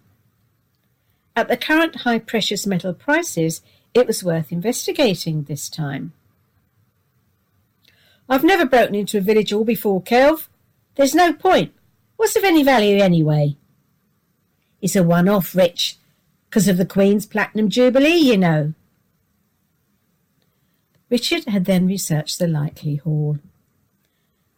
At 1.36 1.50
the 1.50 1.58
current 1.58 1.98
high 1.98 2.18
precious 2.18 2.66
metal 2.66 2.96
prices, 2.96 3.62
it 3.94 4.08
was 4.08 4.24
worth 4.24 4.52
investigating 4.52 5.44
this 5.44 5.70
time. 5.70 6.14
I've 8.28 8.44
never 8.44 8.66
broken 8.66 8.96
into 8.96 9.20
a 9.20 9.22
village 9.22 9.54
all 9.54 9.64
before, 9.64 10.02
Kelv. 10.02 10.48
There's 10.98 11.16
no 11.16 11.32
point. 11.32 11.74
What's 12.16 12.36
of 12.36 12.44
any 12.44 12.64
value 12.64 12.98
anyway? 12.98 13.56
It's 14.82 14.96
a 14.96 15.04
one-off, 15.04 15.56
Rich, 15.56 15.98
because 16.50 16.68
of 16.68 16.78
the 16.78 16.86
Queen's 16.88 17.28
Platinum 17.28 17.70
Jubilee, 17.70 18.18
you 18.18 18.36
know. 18.36 18.74
Richard 21.12 21.46
had 21.46 21.66
then 21.66 21.86
researched 21.86 22.40
the 22.40 22.48
likely 22.48 22.96
haul. 22.96 23.38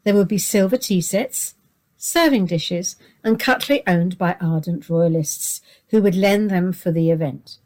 There 0.06 0.16
would 0.16 0.30
be 0.30 0.38
silver 0.38 0.78
tea 0.78 1.02
sets, 1.02 1.56
serving 1.98 2.46
dishes, 2.46 2.96
and 3.22 3.38
cutlery 3.38 3.84
owned 3.86 4.18
by 4.18 4.38
ardent 4.40 4.90
royalists 4.90 5.62
who 5.90 6.02
would 6.02 6.16
lend 6.16 6.50
them 6.50 6.72
for 6.72 6.92
the 6.92 7.12
event. 7.12 7.58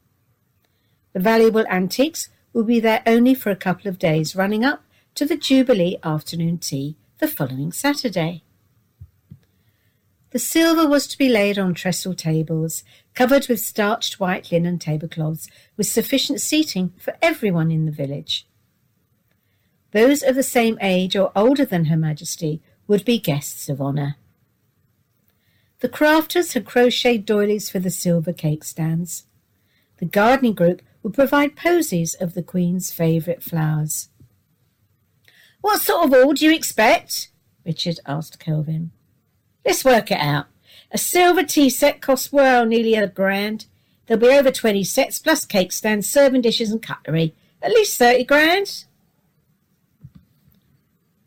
The 1.14 1.20
valuable 1.20 1.66
antiques 1.68 2.30
would 2.54 2.66
be 2.66 2.80
there 2.80 3.04
only 3.06 3.36
for 3.36 3.52
a 3.52 3.56
couple 3.56 3.88
of 3.88 4.00
days, 4.00 4.36
running 4.36 4.66
up 4.66 4.84
to 5.14 5.26
the 5.26 5.38
Jubilee 5.38 5.98
afternoon 6.04 6.58
tea 6.58 6.98
the 7.20 7.28
following 7.28 7.72
Saturday. 7.72 8.42
The 10.34 10.40
silver 10.40 10.88
was 10.88 11.06
to 11.08 11.18
be 11.20 11.30
laid 11.30 11.60
on 11.60 11.76
trestle 11.76 12.16
tables, 12.16 12.84
covered 13.14 13.48
with 13.48 13.60
starched 13.60 14.20
white 14.20 14.52
linen 14.52 14.80
tablecloths, 14.80 15.48
with 15.78 15.86
sufficient 15.86 16.42
seating 16.42 16.92
for 16.98 17.16
everyone 17.22 17.70
in 17.70 17.86
the 17.86 17.92
village. 17.92 18.48
Those 19.92 20.24
of 20.24 20.34
the 20.34 20.42
same 20.42 20.80
age 20.82 21.16
or 21.16 21.32
older 21.36 21.66
than 21.66 21.86
Her 21.86 21.96
Majesty 21.96 22.64
would 22.88 23.06
be 23.06 23.20
guests 23.20 23.70
of 23.70 23.80
honour. 23.80 24.16
The 25.82 25.90
crafters 25.90 26.54
had 26.54 26.66
crocheted 26.66 27.28
doilies 27.28 27.70
for 27.70 27.78
the 27.78 27.92
silver 27.92 28.34
cake 28.34 28.64
stands. 28.64 29.26
The 30.00 30.06
gardening 30.06 30.56
group 30.56 30.82
would 31.04 31.14
provide 31.14 31.56
posies 31.56 32.16
of 32.16 32.34
the 32.34 32.42
Queen's 32.42 32.92
favourite 32.92 33.44
flowers. 33.44 34.10
What 35.62 35.82
sort 35.82 36.08
of 36.08 36.14
all 36.14 36.34
do 36.34 36.44
you 36.44 36.56
expect? 36.56 37.30
Richard 37.64 38.00
asked 38.08 38.40
Kelvin. 38.40 38.90
Let's 39.66 39.86
work 39.86 40.12
it 40.12 40.20
out. 40.20 40.48
A 40.92 40.98
silver 40.98 41.44
tea 41.44 41.70
set 41.70 42.02
costs 42.02 42.32
well 42.32 42.66
nearly 42.66 42.96
a 42.96 43.08
grand. 43.08 43.66
There'll 44.06 44.22
be 44.22 44.28
over 44.28 44.52
twenty 44.52 44.84
sets 44.84 45.20
plus 45.20 45.46
cake 45.46 45.72
stands, 45.72 46.10
serving 46.10 46.42
dishes 46.42 46.72
and 46.72 46.82
cutlery. 46.82 47.34
At 47.62 47.72
least 47.72 47.98
thirty 47.98 48.24
grand. 48.24 48.86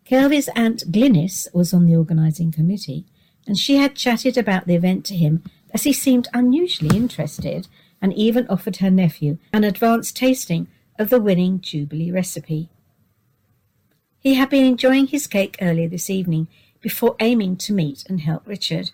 Kelvin's 0.04 0.48
aunt 0.54 0.92
Glynis 0.92 1.52
was 1.52 1.74
on 1.74 1.86
the 1.86 1.96
organising 1.96 2.52
committee 2.52 3.06
and 3.46 3.58
she 3.58 3.76
had 3.76 3.96
chatted 3.96 4.38
about 4.38 4.66
the 4.66 4.74
event 4.74 5.04
to 5.06 5.16
him 5.16 5.42
as 5.72 5.82
he 5.82 5.92
seemed 5.92 6.28
unusually 6.32 6.96
interested 6.96 7.66
and 8.00 8.12
even 8.14 8.46
offered 8.48 8.76
her 8.76 8.90
nephew 8.90 9.38
an 9.52 9.64
advanced 9.64 10.16
tasting 10.16 10.68
of 10.98 11.10
the 11.10 11.20
winning 11.20 11.60
Jubilee 11.60 12.12
recipe. 12.12 12.68
He 14.20 14.34
had 14.34 14.48
been 14.48 14.64
enjoying 14.64 15.08
his 15.08 15.26
cake 15.26 15.56
earlier 15.60 15.88
this 15.88 16.08
evening 16.08 16.48
before 16.86 17.16
aiming 17.18 17.56
to 17.56 17.72
meet 17.72 18.04
and 18.08 18.20
help 18.20 18.46
Richard. 18.46 18.92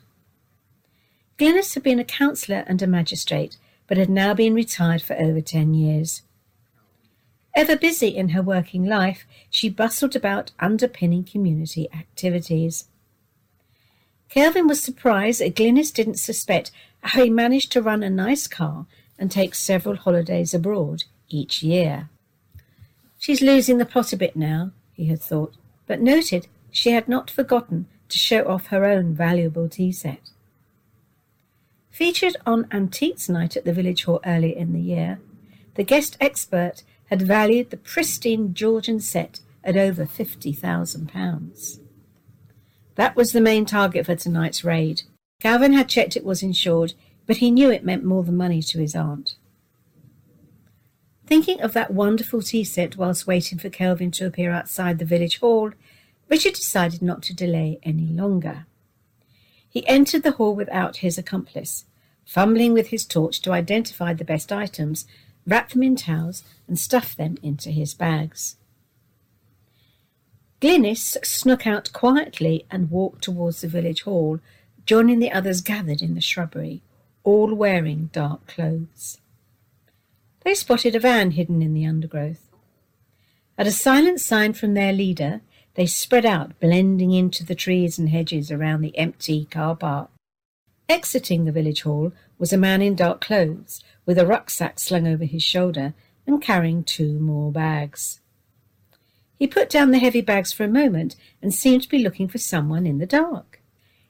Glynis 1.39 1.75
had 1.75 1.83
been 1.83 1.99
a 1.99 2.05
counsellor 2.05 2.65
and 2.67 2.81
a 2.81 2.87
magistrate, 2.87 3.59
but 3.87 3.99
had 3.99 4.09
now 4.09 4.33
been 4.33 4.55
retired 4.55 5.03
for 5.03 5.15
over 5.17 5.43
ten 5.43 5.75
years. 5.75 6.23
Ever 7.55 7.77
busy 7.77 8.09
in 8.09 8.31
her 8.31 8.41
working 8.41 8.87
life, 8.87 9.27
she 9.51 9.69
bustled 9.69 10.17
about 10.17 10.53
underpinning 10.59 11.23
community 11.23 11.87
activities. 11.93 12.87
Kelvin 14.31 14.69
was 14.69 14.83
surprised 14.83 15.43
that 15.43 15.55
Glynis 15.55 15.93
didn't 15.93 16.15
suspect 16.15 16.71
how 17.03 17.23
he 17.23 17.29
managed 17.29 17.73
to 17.73 17.83
run 17.83 18.03
a 18.03 18.09
nice 18.09 18.47
car 18.47 18.87
and 19.19 19.31
take 19.31 19.55
several 19.55 19.97
holidays 19.97 20.55
abroad 20.55 21.05
each 21.29 21.63
year. 21.63 22.09
She's 23.19 23.43
losing 23.43 23.77
the 23.77 23.85
plot 23.85 24.15
a 24.15 24.17
bit 24.17 24.35
now, 24.35 24.71
he 24.95 25.09
had 25.09 25.21
thought, 25.21 25.53
but 25.87 26.01
noted 26.01 26.47
she 26.73 26.91
had 26.91 27.07
not 27.07 27.31
forgotten 27.31 27.87
to 28.09 28.19
show 28.19 28.49
off 28.49 28.69
her 28.69 28.85
own 28.85 29.15
valuable 29.15 29.69
tea 29.69 29.93
set. 29.93 30.31
Featured 31.91 32.37
on 32.45 32.67
Antiques 32.73 33.29
Night 33.29 33.57
at 33.57 33.65
the 33.65 33.73
Village 33.73 34.05
Hall 34.05 34.21
earlier 34.27 34.57
in 34.57 34.73
the 34.73 34.81
year, 34.81 35.21
the 35.75 35.85
guest 35.85 36.17
expert 36.21 36.83
had 37.11 37.23
valued 37.23 37.71
the 37.71 37.77
pristine 37.77 38.55
Georgian 38.55 38.99
set 38.99 39.41
at 39.63 39.77
over 39.77 40.07
£50,000. 40.07 41.79
That 42.95 43.17
was 43.17 43.33
the 43.33 43.41
main 43.41 43.67
target 43.67 44.07
for 44.07 44.17
tonight's 44.17 44.65
raid. 44.65 45.03
Calvin 45.41 45.75
had 45.75 45.89
checked 45.89 46.17
it 46.17 46.25
was 46.25 46.43
insured, 46.43 46.95
but 47.27 47.37
he 47.39 47.51
knew 47.51 47.71
it 47.71 47.85
meant 47.85 48.05
more 48.05 48.25
than 48.25 48.37
money 48.37 48.63
to 48.63 48.79
his 48.79 48.97
aunt. 48.97 49.37
Thinking 51.27 51.61
of 51.61 51.73
that 51.75 51.93
wonderful 51.93 52.43
tea 52.43 52.65
set 52.65 52.97
whilst 52.97 53.27
waiting 53.27 53.59
for 53.59 53.71
Kelvin 53.71 54.11
to 54.13 54.27
appear 54.27 54.53
outside 54.53 54.99
the 54.99 55.05
village 55.05 55.41
hall, 55.41 55.73
Richard 56.33 56.55
decided 56.55 57.03
not 57.03 57.23
to 57.25 57.37
delay 57.37 57.79
any 57.83 58.07
longer. 58.07 58.65
He 59.69 59.87
entered 59.87 60.23
the 60.23 60.31
hall 60.31 60.55
without 60.55 60.97
his 60.97 61.19
accomplice, 61.19 61.85
fumbling 62.25 62.73
with 62.73 62.89
his 62.89 63.05
torch 63.05 63.43
to 63.43 63.53
identify 63.53 64.15
the 64.15 64.25
best 64.25 64.51
items, 64.51 65.07
wrap 65.47 65.69
them 65.69 65.83
in 65.83 65.95
towels, 65.95 66.43
and 66.67 66.79
stuff 66.79 67.15
them 67.15 67.37
into 67.43 67.71
his 67.71 67.93
bags. 67.93 68.57
Glynis 70.63 71.19
snuck 71.23 71.67
out 71.67 71.93
quietly 71.93 72.65
and 72.71 72.91
walked 72.91 73.23
towards 73.23 73.61
the 73.61 73.69
village 73.69 74.05
hall, 74.05 74.41
joining 74.87 75.19
the 75.19 75.33
others 75.33 75.61
gathered 75.61 76.01
in 76.01 76.15
the 76.15 76.23
shrubbery, 76.23 76.81
all 77.25 77.53
wearing 77.53 78.09
dark 78.11 78.47
clothes. 78.47 79.21
They 80.47 80.55
spotted 80.55 80.95
a 80.95 81.01
van 81.01 81.33
hidden 81.33 81.61
in 81.61 81.75
the 81.75 81.85
undergrowth. 81.85 82.49
At 83.59 83.67
a 83.67 83.71
silent 83.71 84.23
sign 84.23 84.55
from 84.55 84.73
their 84.73 84.95
leader, 84.95 85.43
They 85.75 85.87
spread 85.87 86.27
out, 86.27 86.59
blending 86.61 87.13
into 87.13 87.45
the 87.45 87.55
trees 87.55 87.99
and 87.99 88.11
hedges 88.11 88.51
around 88.51 88.83
the 88.83 88.97
empty 88.99 89.47
car 89.47 89.75
park. 89.75 90.11
Exiting 90.89 91.45
the 91.45 91.53
village 91.53 91.83
hall 91.83 92.13
was 92.39 92.53
a 92.53 92.59
man 92.59 92.83
in 92.83 92.95
dark 92.95 93.23
clothes, 93.23 93.83
with 94.05 94.19
a 94.19 94.27
rucksack 94.27 94.79
slung 94.79 95.07
over 95.07 95.25
his 95.25 95.43
shoulder 95.43 95.95
and 96.27 96.43
carrying 96.43 96.85
two 96.85 97.19
more 97.19 97.51
bags. 97.51 98.21
He 99.39 99.47
put 99.47 99.71
down 99.71 99.91
the 99.91 99.99
heavy 99.99 100.21
bags 100.21 100.53
for 100.53 100.65
a 100.65 100.69
moment 100.69 101.17
and 101.41 101.55
seemed 101.55 101.83
to 101.83 101.89
be 101.89 101.99
looking 101.99 102.29
for 102.29 102.39
someone 102.39 102.87
in 102.87 102.99
the 102.99 103.07
dark. 103.07 103.61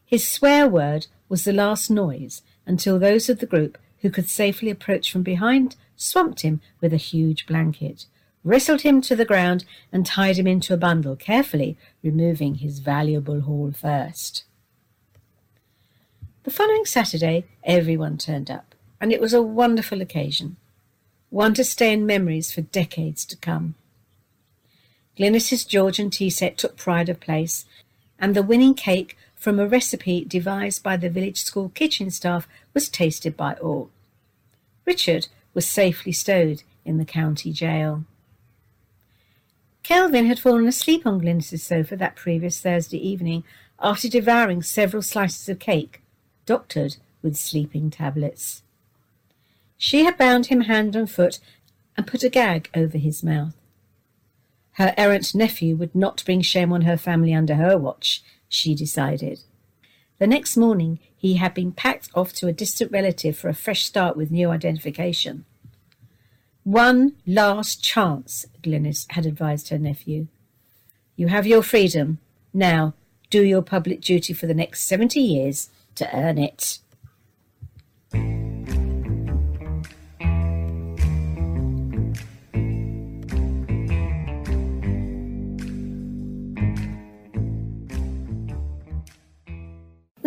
His 0.05 0.29
swear 0.29 0.69
word 0.69 1.07
was 1.29 1.45
the 1.45 1.53
last 1.53 1.91
noise 1.91 2.43
until 2.67 2.99
those 2.99 3.29
of 3.29 3.39
the 3.39 3.47
group 3.47 3.79
who 4.01 4.11
could 4.11 4.29
safely 4.29 4.69
approach 4.69 5.11
from 5.11 5.23
behind 5.23 5.77
swamped 5.97 6.41
him 6.41 6.61
with 6.81 6.93
a 6.93 6.99
huge 6.99 7.47
blanket, 7.47 8.07
wrestled 8.45 8.83
him 8.83 9.01
to 9.01 9.15
the 9.15 9.25
ground, 9.25 9.65
and 9.93 10.05
tied 10.05 10.37
him 10.37 10.47
into 10.47 10.75
a 10.75 10.77
bundle, 10.77 11.17
carefully 11.17 11.77
removing 12.03 12.57
his 12.57 12.81
valuable 12.81 13.43
haul 13.43 13.73
first. 13.73 14.45
The 16.45 16.51
following 16.51 16.85
Saturday, 16.85 17.45
everyone 17.63 18.19
turned 18.19 18.51
up, 18.51 18.75
and 19.01 19.13
it 19.13 19.21
was 19.21 19.33
a 19.33 19.43
wonderful 19.43 20.01
occasion, 20.01 20.57
one 21.31 21.55
to 21.55 21.65
stay 21.65 21.93
in 21.93 22.05
memories 22.05 22.51
for 22.51 22.63
decades 22.63 23.25
to 23.27 23.37
come. 23.37 23.77
Glynis's 25.17 25.65
Georgian 25.65 26.11
tea 26.11 26.31
set 26.31 26.59
took 26.59 26.77
pride 26.77 27.09
of 27.09 27.21
place, 27.21 27.65
and 28.19 28.35
the 28.35 28.43
winning 28.43 28.75
cake 28.75 29.17
from 29.37 29.59
a 29.59 29.67
recipe 29.67 30.25
devised 30.25 30.83
by 30.83 30.97
the 30.97 31.11
village 31.11 31.43
school 31.43 31.69
kitchen 31.69 32.11
staff 32.11 32.49
was 32.75 32.89
tasted 32.89 33.37
by 33.37 33.55
all. 33.55 33.91
Richard 34.85 35.29
was 35.55 35.67
safely 35.67 36.13
stowed 36.13 36.63
in 36.85 36.99
the 36.99 37.05
county 37.05 37.53
jail. 37.53 38.05
Kelvin 39.83 40.27
had 40.27 40.39
fallen 40.39 40.69
asleep 40.69 41.07
on 41.07 41.19
Glynis's 41.19 41.63
sofa 41.63 41.97
that 41.97 42.17
previous 42.17 42.61
Thursday 42.61 42.99
evening 42.99 43.43
after 43.81 44.09
devouring 44.09 44.63
several 44.63 45.03
slices 45.03 45.49
of 45.49 45.59
cake, 45.59 46.03
doctored 46.47 46.97
with 47.21 47.37
sleeping 47.37 47.91
tablets. 47.91 48.63
She 49.77 50.05
had 50.05 50.17
bound 50.17 50.47
him 50.47 50.63
hand 50.63 50.95
and 50.95 51.11
foot 51.11 51.41
and 51.97 52.07
put 52.07 52.23
a 52.23 52.29
gag 52.29 52.71
over 52.75 52.97
his 52.97 53.25
mouth. 53.25 53.57
Her 54.73 54.95
errant 54.97 55.35
nephew 55.35 55.77
would 55.77 55.95
not 55.95 56.25
bring 56.25 56.41
shame 56.41 56.73
on 56.73 56.83
her 56.83 56.97
family 56.97 57.35
under 57.35 57.57
her 57.57 57.77
watch, 57.77 58.23
she 58.49 58.75
decided. 58.75 59.41
The 60.19 60.27
next 60.29 60.57
morning 60.57 61.01
he 61.17 61.35
had 61.35 61.55
been 61.55 61.73
packed 61.73 62.09
off 62.15 62.33
to 62.35 62.47
a 62.47 62.53
distant 62.53 62.93
relative 62.93 63.37
for 63.37 63.49
a 63.49 63.55
fresh 63.55 63.85
start 63.85 64.17
with 64.17 64.31
new 64.31 64.51
identification. 64.51 65.45
One 66.65 67.15
last 67.27 67.83
chance, 67.83 68.47
Glynis 68.63 69.07
had 69.11 69.27
advised 69.27 69.71
her 69.71 69.79
nephew. 69.79 70.29
You 71.17 71.27
have 71.29 71.47
your 71.47 71.63
freedom. 71.63 72.19
Now 72.55 72.95
do 73.31 73.43
your 73.43 73.63
public 73.63 74.01
duty 74.01 74.33
for 74.33 74.47
the 74.47 74.55
next 74.55 74.85
seventy 74.85 75.21
years 75.21 75.71
to 75.97 76.17
earn 76.17 76.39
it. 76.39 76.79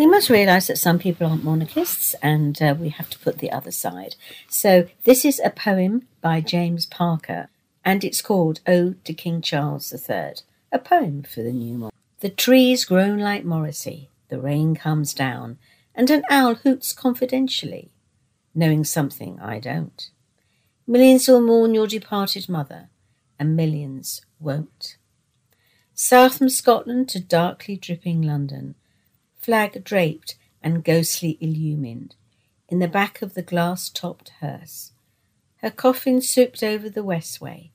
We 0.06 0.12
must 0.12 0.30
realise 0.30 0.68
that 0.68 0.78
some 0.78 1.00
people 1.00 1.26
aren't 1.26 1.44
monarchists 1.44 2.14
and 2.22 2.62
uh, 2.62 2.76
we 2.80 2.90
have 2.90 3.10
to 3.10 3.18
put 3.18 3.40
the 3.40 3.52
other 3.52 3.72
side. 3.72 4.16
So, 4.48 4.88
this 5.04 5.26
is 5.26 5.42
a 5.44 5.50
poem 5.50 6.08
by 6.22 6.42
James 6.42 6.86
Parker 6.86 7.50
and 7.84 8.04
it's 8.04 8.22
called 8.22 8.60
Ode 8.68 9.04
to 9.04 9.16
King 9.16 9.42
Charles 9.42 9.92
III, 9.92 10.34
a 10.72 10.78
poem 10.78 11.24
for 11.24 11.42
the 11.42 11.52
new 11.52 11.74
monarch. 11.80 11.94
The 12.20 12.30
trees 12.30 12.86
groan 12.86 13.18
like 13.18 13.46
Morrissey, 13.46 14.12
the 14.30 14.40
rain 14.40 14.76
comes 14.76 15.12
down, 15.12 15.58
and 15.96 16.12
an 16.12 16.22
owl 16.30 16.54
hoots 16.54 16.94
confidentially, 16.94 17.90
knowing 18.54 18.84
something 18.84 19.40
I 19.40 19.58
don't. 19.58 20.12
Millions 20.86 21.28
will 21.28 21.42
mourn 21.42 21.74
your 21.74 21.88
departed 21.88 22.48
mother, 22.48 22.90
and 23.40 23.56
millions 23.56 24.22
won't. 24.40 24.98
South 25.96 26.38
from 26.38 26.50
Scotland 26.50 27.10
to 27.10 27.20
darkly 27.20 27.76
dripping 27.76 28.22
London, 28.22 28.76
flag 29.46 29.84
draped 29.84 30.34
and 30.64 30.84
ghostly 30.84 31.38
illumined, 31.40 32.16
in 32.68 32.80
the 32.80 32.88
back 32.88 33.22
of 33.22 33.36
the 33.36 33.44
glass-topped 33.44 34.30
hearse. 34.42 34.92
Her 35.58 35.70
coffin 35.70 36.20
souped 36.20 36.64
over 36.64 36.90
the 36.90 37.04
westway, 37.04 37.70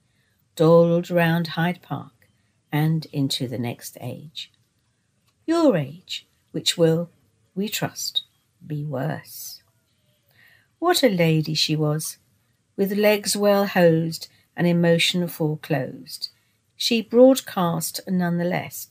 doled 0.56 1.10
round 1.10 1.46
Hyde 1.48 1.80
Park, 1.80 2.28
and 2.72 3.06
into 3.12 3.46
the 3.46 3.58
next 3.58 3.96
age. 4.00 4.50
Your 5.46 5.76
age, 5.76 6.26
which 6.50 6.76
will, 6.76 7.08
we 7.54 7.68
trust, 7.68 8.24
be 8.66 8.84
worse. 8.84 9.62
What 10.80 11.04
a 11.04 11.08
lady 11.08 11.54
she 11.54 11.76
was, 11.76 12.18
with 12.76 12.98
legs 12.98 13.36
well 13.36 13.66
hosed 13.66 14.26
and 14.56 14.66
emotion 14.66 15.28
foreclosed. 15.28 16.30
She 16.74 17.00
broadcast 17.00 18.00
none 18.08 18.38
the 18.38 18.44
less 18.44 18.88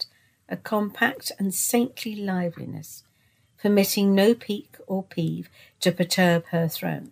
a 0.50 0.58
compact 0.58 1.32
and 1.40 1.54
saintly 1.54 2.16
liveliness, 2.16 3.04
permitting 3.62 4.14
no 4.14 4.34
pique 4.34 4.78
or 4.88 5.04
peeve 5.04 5.50
to 5.80 5.92
perturb 5.92 6.46
her 6.48 6.68
throne, 6.68 7.12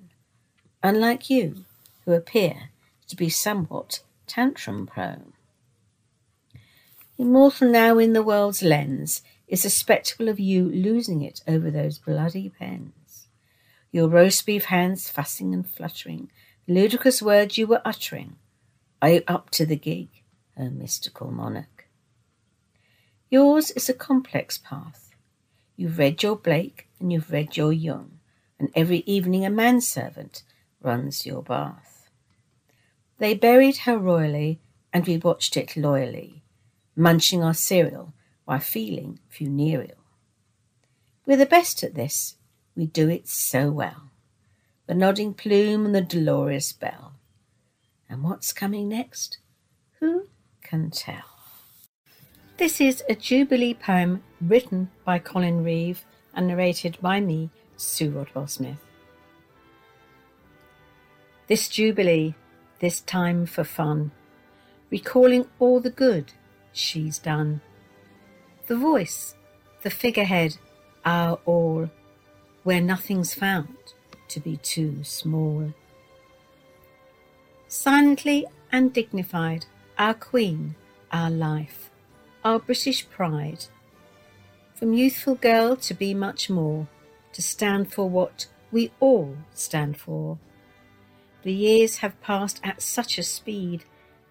unlike 0.84 1.30
you, 1.30 1.63
who 2.06 2.13
appear 2.13 2.69
to 3.08 3.15
be 3.15 3.30
somewhat 3.30 4.02
tantrum 4.26 4.88
prone. 4.88 5.34
Immortal 7.17 7.69
now 7.69 7.97
in 7.97 8.13
the 8.13 8.23
world's 8.23 8.62
lens 8.62 9.21
is 9.47 9.63
the 9.63 9.69
spectacle 9.69 10.30
of 10.30 10.39
you 10.39 10.65
losing 10.69 11.21
it 11.21 11.41
over 11.47 11.71
those 11.71 11.97
bloody 11.97 12.50
pens. 12.50 13.28
Your 13.91 14.08
roast 14.08 14.45
beef 14.45 14.65
hands 14.65 15.10
fussing 15.10 15.54
and 15.54 15.67
fluttering, 15.67 16.30
ludicrous 16.67 17.21
words 17.21 17.58
you 17.58 17.65
were 17.65 17.82
uttering. 17.86 18.36
Are 19.02 19.10
you 19.10 19.23
up 19.28 19.50
to 19.52 19.65
the 19.65 19.76
gig, 19.76 20.10
O 20.58 20.69
mystical 20.69 21.32
monarch? 21.32 21.77
Yours 23.30 23.72
is 23.72 23.90
a 23.90 23.94
complex 23.94 24.58
path. 24.58 25.10
You've 25.76 25.98
read 25.98 26.24
your 26.24 26.38
Blake 26.38 26.88
and 27.00 27.12
you've 27.12 27.32
read 27.32 27.58
your 27.58 27.74
Jung, 27.74 28.20
and 28.58 28.70
every 28.74 29.00
evening 29.06 29.46
a 29.46 29.50
manservant 29.50 30.44
runs 30.82 31.26
your 31.26 31.44
bath. 31.44 32.10
They 33.18 33.34
buried 33.34 33.78
her 33.80 33.98
royally, 33.98 34.62
and 34.94 35.06
we 35.06 35.18
watched 35.18 35.58
it 35.58 35.76
loyally, 35.76 36.44
munching 36.96 37.44
our 37.44 37.54
cereal 37.54 38.13
while 38.46 38.60
feeling 38.60 39.20
funereal. 39.28 39.98
We're 41.26 41.38
the 41.38 41.46
best 41.46 41.84
at 41.84 41.96
this, 41.96 42.38
we 42.78 42.86
do 42.86 43.10
it 43.10 43.28
so 43.28 43.70
well. 43.72 44.12
The 44.86 44.94
nodding 44.96 45.34
plume 45.34 45.86
and 45.86 45.94
the 45.94 46.02
dolorous 46.02 46.72
bell. 46.72 47.16
And 48.10 48.24
what's 48.24 48.54
coming 48.54 48.88
next? 48.88 49.40
Who 50.00 50.28
can 50.63 50.92
tell? 50.92 51.37
This 52.58 52.82
is 52.82 53.04
a 53.08 53.13
Jubilee 53.13 53.76
poem 53.76 54.24
written 54.41 54.89
by 55.06 55.20
Colin 55.20 55.63
Reeve 55.63 56.04
and 56.34 56.48
narrated 56.48 56.98
by 57.00 57.20
me, 57.20 57.52
Sue 57.76 58.10
Rodwell 58.10 58.48
Smith. 58.48 58.80
This 61.46 61.70
Jubilee, 61.70 62.34
this 62.80 63.02
time 63.02 63.46
for 63.46 63.63
fun, 63.63 64.10
recalling 64.89 65.46
all 65.60 65.80
the 65.80 65.91
good 65.91 66.34
she's 66.74 67.20
done. 67.20 67.62
The 68.65 68.76
voice, 68.76 69.36
the 69.84 69.91
figurehead, 69.91 70.58
our 71.06 71.39
all, 71.46 71.91
where 72.63 72.82
nothing's 72.82 73.36
found 73.36 73.78
to 74.30 74.39
be 74.39 74.58
too 74.58 75.04
small. 75.04 75.76
Silently 77.67 78.48
and 78.72 78.91
dignified, 78.91 79.67
our 80.00 80.15
Queen, 80.15 80.74
our 81.12 81.30
life 81.30 81.87
our 82.48 82.60
British 82.60 83.10
pride. 83.10 83.66
From 84.74 84.94
youthful 84.94 85.36
girl 85.36 85.76
to 85.76 85.94
be 85.94 86.14
much 86.14 86.50
more, 86.50 86.88
to 87.34 87.42
stand 87.42 87.92
for 87.92 88.10
what 88.10 88.48
we 88.72 88.90
all 89.02 89.36
stand 89.54 89.98
for. 89.98 90.38
The 91.44 91.52
years 91.52 91.98
have 91.98 92.22
passed 92.22 92.62
at 92.64 92.82
such 92.82 93.18
a 93.18 93.24
speed, 93.24 93.84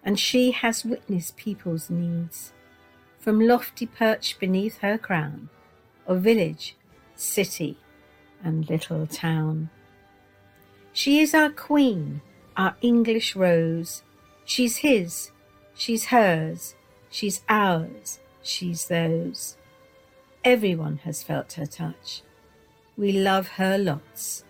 and 0.03 0.19
she 0.19 0.49
has 0.49 0.83
witnessed 0.83 1.37
people's 1.37 1.91
needs. 1.91 2.53
From 3.19 3.39
lofty 3.39 3.85
perch 3.85 4.39
beneath 4.39 4.79
her 4.79 4.97
crown, 4.97 5.49
of 6.07 6.21
village, 6.21 6.75
city, 7.15 7.77
and 8.43 8.67
little 8.67 9.05
town. 9.05 9.69
She 10.91 11.19
is 11.19 11.35
our 11.35 11.51
queen, 11.51 12.21
our 12.55 12.75
English 12.81 13.35
rose. 13.35 14.01
She's 14.43 14.77
his, 14.77 15.29
she's 15.75 16.05
hers, 16.05 16.73
She's 17.09 17.41
ours, 17.47 18.19
she's 18.41 18.87
those. 18.87 19.57
Everyone 20.43 20.97
has 21.03 21.23
felt 21.23 21.53
her 21.53 21.65
touch. 21.65 22.21
We 22.97 23.11
love 23.11 23.47
her 23.49 23.77
lots. 23.77 24.43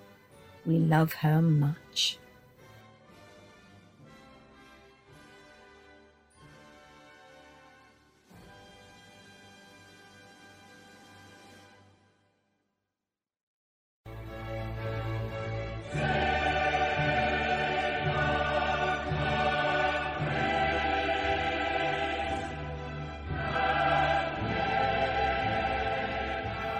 We 0.65 0.78
love 0.78 1.13
her 1.13 1.41
much. 1.41 2.17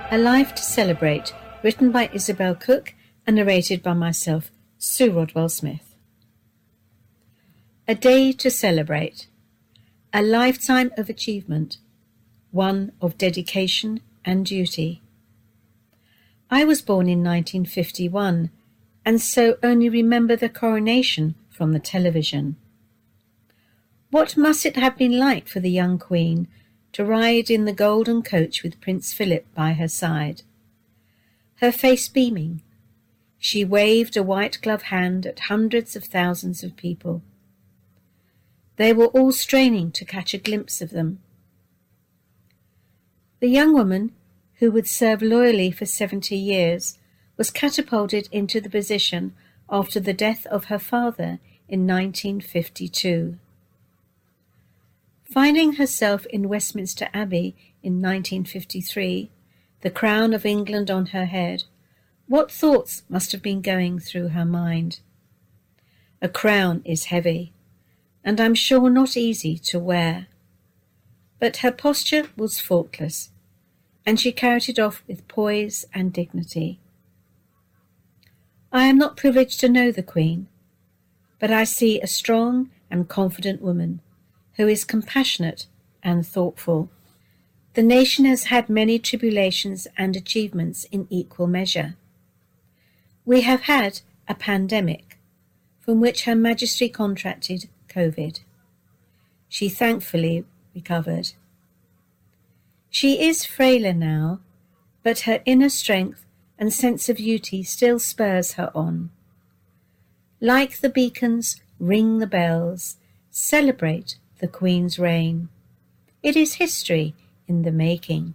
A 0.10 0.18
Life 0.18 0.56
to 0.56 0.64
Celebrate, 0.64 1.34
written 1.64 1.92
by 1.92 2.10
Isabel 2.14 2.56
Cooke 2.56 2.94
and 3.26 3.36
narrated 3.36 3.84
by 3.84 3.92
myself, 3.92 4.52
Sue 4.78 5.12
Rodwell 5.12 5.50
Smith. 5.50 5.96
A 7.90 7.94
Day 7.94 8.32
to 8.32 8.50
Celebrate, 8.50 9.28
a 10.14 10.22
lifetime 10.22 10.94
of 10.96 11.10
achievement, 11.10 11.80
one 12.52 12.94
of 13.02 13.18
dedication 13.18 14.00
and 14.24 14.46
duty. 14.46 15.02
I 16.50 16.64
was 16.64 16.82
born 16.82 17.10
in 17.10 17.22
1951 17.22 18.50
and 19.06 19.22
so 19.22 19.58
only 19.62 19.90
remember 19.90 20.38
the 20.38 20.48
coronation 20.48 21.36
from 21.50 21.74
the 21.74 21.80
television. 21.80 22.56
What 24.10 24.38
must 24.38 24.66
it 24.66 24.78
have 24.78 24.98
been 24.98 25.20
like 25.20 25.50
for 25.50 25.60
the 25.60 25.70
young 25.70 26.00
queen 26.00 26.48
to 26.98 27.06
ride 27.06 27.52
in 27.52 27.66
the 27.66 27.74
golden 27.74 28.24
coach 28.24 28.64
with 28.64 28.82
Prince 28.82 29.14
Philip 29.14 29.46
by 29.54 29.74
her 29.74 29.88
side? 29.88 30.42
Her 31.58 31.72
face 31.72 32.10
beaming, 32.10 32.64
she 33.38 33.64
waved 33.64 34.18
a 34.18 34.24
white 34.24 34.58
glove 34.64 34.82
hand 34.82 35.28
at 35.28 35.42
hundreds 35.42 35.96
of 35.96 36.06
thousands 36.06 36.64
of 36.64 36.76
people. 36.76 37.22
They 38.78 38.94
were 38.94 39.14
all 39.14 39.32
straining 39.32 39.92
to 39.92 40.06
catch 40.06 40.34
a 40.34 40.40
glimpse 40.40 40.82
of 40.82 40.90
them. 40.90 41.20
The 43.42 43.50
young 43.50 43.74
woman, 43.74 44.14
who 44.56 44.72
would 44.72 44.88
serve 44.88 45.22
loyally 45.22 45.70
for 45.70 45.86
seventy 45.86 46.36
years, 46.36 46.98
was 47.38 47.52
catapulted 47.52 48.28
into 48.32 48.60
the 48.60 48.72
position 48.72 49.36
after 49.70 50.00
the 50.00 50.14
death 50.14 50.48
of 50.48 50.66
her 50.66 50.80
father 50.80 51.38
in 51.70 51.86
1952. 51.86 53.38
Finding 55.32 55.74
herself 55.74 56.26
in 56.28 56.48
Westminster 56.48 57.10
Abbey 57.14 57.54
in 57.84 58.02
1953, 58.02 59.30
the 59.82 59.92
crown 59.92 60.34
of 60.34 60.46
England 60.46 60.90
on 60.90 61.08
her 61.08 61.26
head, 61.26 61.66
what 62.28 62.50
thoughts 62.50 63.04
must 63.10 63.34
have 63.34 63.42
been 63.42 63.62
going 63.62 64.00
through 64.00 64.30
her 64.30 64.46
mind? 64.46 65.02
A 66.22 66.30
crown 66.30 66.82
is 66.86 67.06
heavy, 67.06 67.52
and 68.24 68.40
I'm 68.40 68.56
sure 68.56 68.90
not 68.90 69.18
easy 69.18 69.58
to 69.58 69.80
wear. 69.80 70.28
But 71.40 71.58
her 71.58 71.72
posture 71.72 72.30
was 72.38 72.62
faultless, 72.62 73.30
and 74.06 74.18
she 74.20 74.32
carried 74.32 74.70
it 74.70 74.80
off 74.80 75.04
with 75.08 75.28
poise 75.28 75.86
and 75.94 76.14
dignity. 76.14 76.80
I 78.72 78.86
am 78.86 78.98
not 78.98 79.18
privileged 79.18 79.60
to 79.60 79.70
know 79.70 79.92
the 79.92 80.04
Queen, 80.04 80.48
but 81.38 81.52
I 81.52 81.66
see 81.66 82.00
a 82.00 82.08
strong 82.08 82.70
and 82.90 83.10
confident 83.10 83.62
woman 83.62 84.00
who 84.58 84.68
is 84.68 84.84
compassionate 84.84 85.68
and 86.04 86.26
thoughtful. 86.26 86.90
The 87.76 87.84
nation 87.84 88.26
has 88.26 88.46
had 88.46 88.70
many 88.70 89.00
tribulations 89.00 89.88
and 89.98 90.16
achievements 90.16 90.86
in 90.92 91.08
equal 91.10 91.48
measure. 91.48 91.96
We 93.24 93.42
have 93.42 93.62
had 93.62 94.02
a 94.28 94.36
pandemic 94.36 95.20
from 95.80 96.02
which 96.02 96.26
Her 96.26 96.36
Majesty 96.36 96.90
contracted 96.90 97.70
COVID. 97.88 98.40
She 99.48 99.70
thankfully 99.70 100.44
recovered. 100.74 101.32
She 102.90 103.22
is 103.22 103.46
frailer 103.46 103.94
now, 103.94 104.40
but 105.04 105.22
her 105.22 105.42
inner 105.46 105.70
strength 105.70 106.26
and 106.58 106.74
sense 106.74 107.10
of 107.10 107.18
duty 107.18 107.64
still 107.64 108.00
spurs 108.00 108.54
her 108.54 108.72
on. 108.74 109.12
Like 110.42 110.80
the 110.80 110.90
beacons, 110.90 111.62
ring 111.80 112.18
the 112.18 112.28
bells, 112.28 112.98
celebrate 113.30 114.18
the 114.40 114.48
Queen's 114.48 115.00
reign. 115.00 115.50
It 116.24 116.36
is 116.36 116.56
history 116.56 117.16
in 117.48 117.64
the 117.64 117.72
making. 117.72 118.34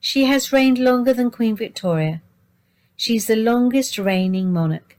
She 0.00 0.24
has 0.24 0.52
reigned 0.52 0.78
longer 0.78 1.12
than 1.12 1.30
Queen 1.30 1.56
Victoria. 1.56 2.22
She's 2.96 3.26
the 3.26 3.36
longest 3.36 3.98
reigning 3.98 4.52
monarch. 4.52 4.96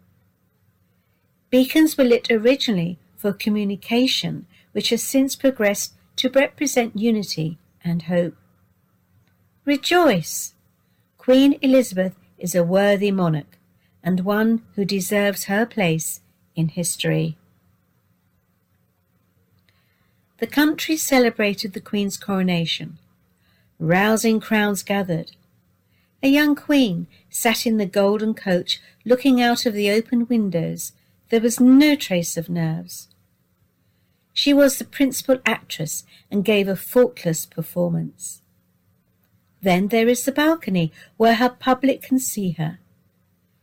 Beacons 1.50 1.98
were 1.98 2.04
lit 2.04 2.32
originally 2.32 2.98
for 3.16 3.34
communication, 3.34 4.46
which 4.72 4.90
has 4.90 5.04
since 5.04 5.36
progressed 5.36 5.94
to 6.16 6.30
represent 6.30 6.98
unity 6.98 7.58
and 7.84 8.04
hope. 8.04 8.36
Rejoice! 9.66 10.56
Queen 11.18 11.58
Elizabeth 11.62 12.16
is 12.38 12.56
a 12.56 12.64
worthy 12.64 13.12
monarch 13.12 13.58
and 14.04 14.22
one 14.22 14.62
who 14.76 14.84
deserves 14.84 15.46
her 15.46 15.66
place 15.66 16.22
in 16.56 16.70
history. 16.70 17.38
The 20.44 20.48
country 20.48 20.98
celebrated 20.98 21.72
the 21.72 21.80
Queen's 21.80 22.18
coronation. 22.18 22.98
Rousing 23.80 24.42
crowds 24.42 24.84
gathered. 24.84 25.32
A 26.22 26.28
young 26.28 26.54
queen 26.54 27.08
sat 27.30 27.66
in 27.66 27.78
the 27.78 27.86
golden 27.86 28.34
coach 28.34 28.82
looking 29.06 29.42
out 29.42 29.66
of 29.66 29.74
the 29.74 29.90
open 29.90 30.28
windows. 30.28 30.92
There 31.30 31.40
was 31.40 31.62
no 31.62 31.96
trace 31.96 32.36
of 32.36 32.50
nerves. 32.50 33.08
She 34.34 34.54
was 34.54 34.78
the 34.78 34.84
principal 34.84 35.40
actress 35.46 36.04
and 36.30 36.44
gave 36.44 36.68
a 36.68 36.76
faultless 36.76 37.46
performance. 37.46 38.42
Then 39.62 39.88
there 39.88 40.10
is 40.10 40.26
the 40.26 40.34
balcony 40.34 40.92
where 41.16 41.36
her 41.36 41.56
public 41.58 42.02
can 42.02 42.20
see 42.20 42.52
her. 42.60 42.80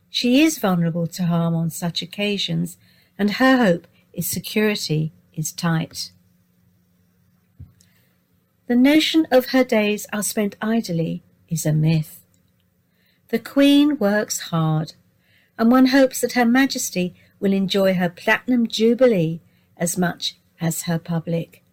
She 0.09 0.41
is 0.41 0.57
vulnerable 0.57 1.05
to 1.05 1.25
harm 1.25 1.53
on 1.53 1.69
such 1.69 2.01
occasions, 2.01 2.79
and 3.19 3.33
her 3.33 3.57
hope 3.57 3.85
is 4.13 4.25
security 4.25 5.11
is 5.35 5.51
tight. 5.51 6.09
The 8.71 8.77
notion 8.77 9.27
of 9.31 9.47
her 9.47 9.65
days 9.65 10.07
are 10.13 10.23
spent 10.23 10.55
idly 10.61 11.23
is 11.49 11.65
a 11.65 11.73
myth. 11.73 12.23
The 13.27 13.37
Queen 13.37 13.97
works 13.97 14.43
hard, 14.43 14.93
and 15.59 15.69
one 15.69 15.87
hopes 15.87 16.21
that 16.21 16.39
Her 16.39 16.45
Majesty 16.45 17.13
will 17.37 17.51
enjoy 17.51 17.95
her 17.95 18.07
Platinum 18.07 18.67
Jubilee 18.67 19.41
as 19.75 19.97
much 19.97 20.37
as 20.61 20.83
her 20.83 20.97
public. 20.97 21.65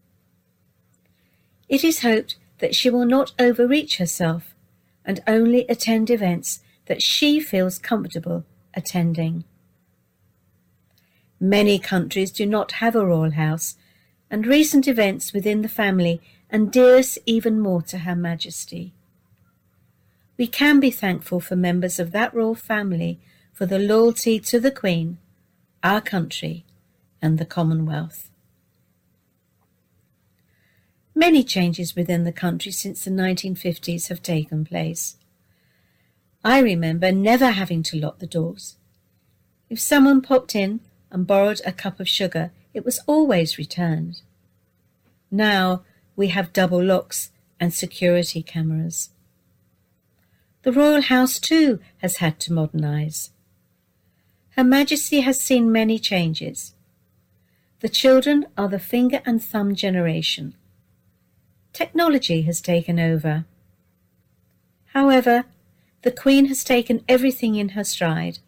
It 1.68 1.84
is 1.84 2.00
hoped 2.00 2.34
that 2.58 2.74
she 2.74 2.90
will 2.90 3.06
not 3.06 3.30
overreach 3.38 3.98
herself 3.98 4.56
and 5.04 5.22
only 5.28 5.66
attend 5.68 6.10
events 6.10 6.62
that 6.86 7.00
she 7.00 7.38
feels 7.38 7.78
comfortable 7.78 8.44
attending. 8.74 9.44
Many 11.38 11.78
countries 11.78 12.32
do 12.32 12.44
not 12.44 12.72
have 12.82 12.96
a 12.96 13.06
royal 13.06 13.30
house, 13.30 13.76
and 14.28 14.48
recent 14.48 14.88
events 14.88 15.32
within 15.32 15.62
the 15.62 15.68
family 15.68 16.20
endear 16.50 16.70
dearest 16.70 17.18
even 17.26 17.60
more 17.60 17.82
to 17.82 17.98
Her 17.98 18.16
Majesty. 18.16 18.92
We 20.36 20.46
can 20.46 20.80
be 20.80 20.90
thankful 20.90 21.40
for 21.40 21.56
members 21.56 21.98
of 21.98 22.12
that 22.12 22.32
royal 22.32 22.54
family 22.54 23.18
for 23.52 23.66
the 23.66 23.78
loyalty 23.78 24.38
to 24.40 24.60
the 24.60 24.70
Queen, 24.70 25.18
our 25.82 26.00
country, 26.00 26.64
and 27.20 27.38
the 27.38 27.44
Commonwealth. 27.44 28.30
Many 31.14 31.42
changes 31.42 31.96
within 31.96 32.22
the 32.22 32.32
country 32.32 32.70
since 32.70 33.04
the 33.04 33.10
1950s 33.10 34.08
have 34.08 34.22
taken 34.22 34.64
place. 34.64 35.16
I 36.44 36.60
remember 36.60 37.10
never 37.10 37.50
having 37.50 37.82
to 37.84 37.98
lock 37.98 38.20
the 38.20 38.26
doors. 38.26 38.76
If 39.68 39.80
someone 39.80 40.22
popped 40.22 40.54
in 40.54 40.80
and 41.10 41.26
borrowed 41.26 41.60
a 41.66 41.72
cup 41.72 41.98
of 41.98 42.08
sugar, 42.08 42.52
it 42.72 42.84
was 42.84 43.00
always 43.08 43.58
returned. 43.58 44.20
Now 45.30 45.82
we 46.18 46.28
have 46.28 46.52
double 46.52 46.82
locks 46.82 47.30
and 47.60 47.72
security 47.72 48.42
cameras. 48.42 49.10
The 50.62 50.72
royal 50.72 51.00
house, 51.00 51.38
too, 51.38 51.78
has 51.98 52.16
had 52.16 52.40
to 52.40 52.52
modernise. 52.52 53.30
Her 54.56 54.64
Majesty 54.64 55.20
has 55.20 55.40
seen 55.40 55.70
many 55.70 55.96
changes. 56.00 56.74
The 57.78 57.88
children 57.88 58.46
are 58.58 58.68
the 58.68 58.80
finger 58.80 59.22
and 59.24 59.40
thumb 59.40 59.76
generation. 59.76 60.56
Technology 61.72 62.42
has 62.42 62.60
taken 62.60 62.98
over. 62.98 63.44
However, 64.86 65.44
the 66.02 66.10
Queen 66.10 66.46
has 66.46 66.64
taken 66.64 67.04
everything 67.08 67.54
in 67.54 67.70
her 67.70 67.84
stride 67.84 68.40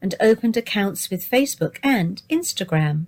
and 0.00 0.14
opened 0.18 0.56
accounts 0.56 1.10
with 1.10 1.30
Facebook 1.30 1.76
and 1.82 2.22
Instagram. 2.30 3.06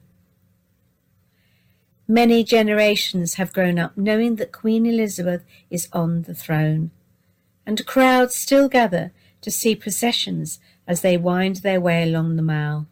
Many 2.10 2.42
generations 2.42 3.34
have 3.34 3.52
grown 3.52 3.78
up 3.78 3.96
knowing 3.96 4.34
that 4.34 4.50
Queen 4.50 4.84
Elizabeth 4.84 5.44
is 5.70 5.88
on 5.92 6.22
the 6.22 6.34
throne, 6.34 6.90
and 7.64 7.86
crowds 7.86 8.34
still 8.34 8.68
gather 8.68 9.12
to 9.42 9.50
see 9.52 9.76
processions 9.76 10.58
as 10.88 11.02
they 11.02 11.16
wind 11.16 11.58
their 11.58 11.80
way 11.80 12.02
along 12.02 12.34
the 12.34 12.42
Mall. 12.42 12.88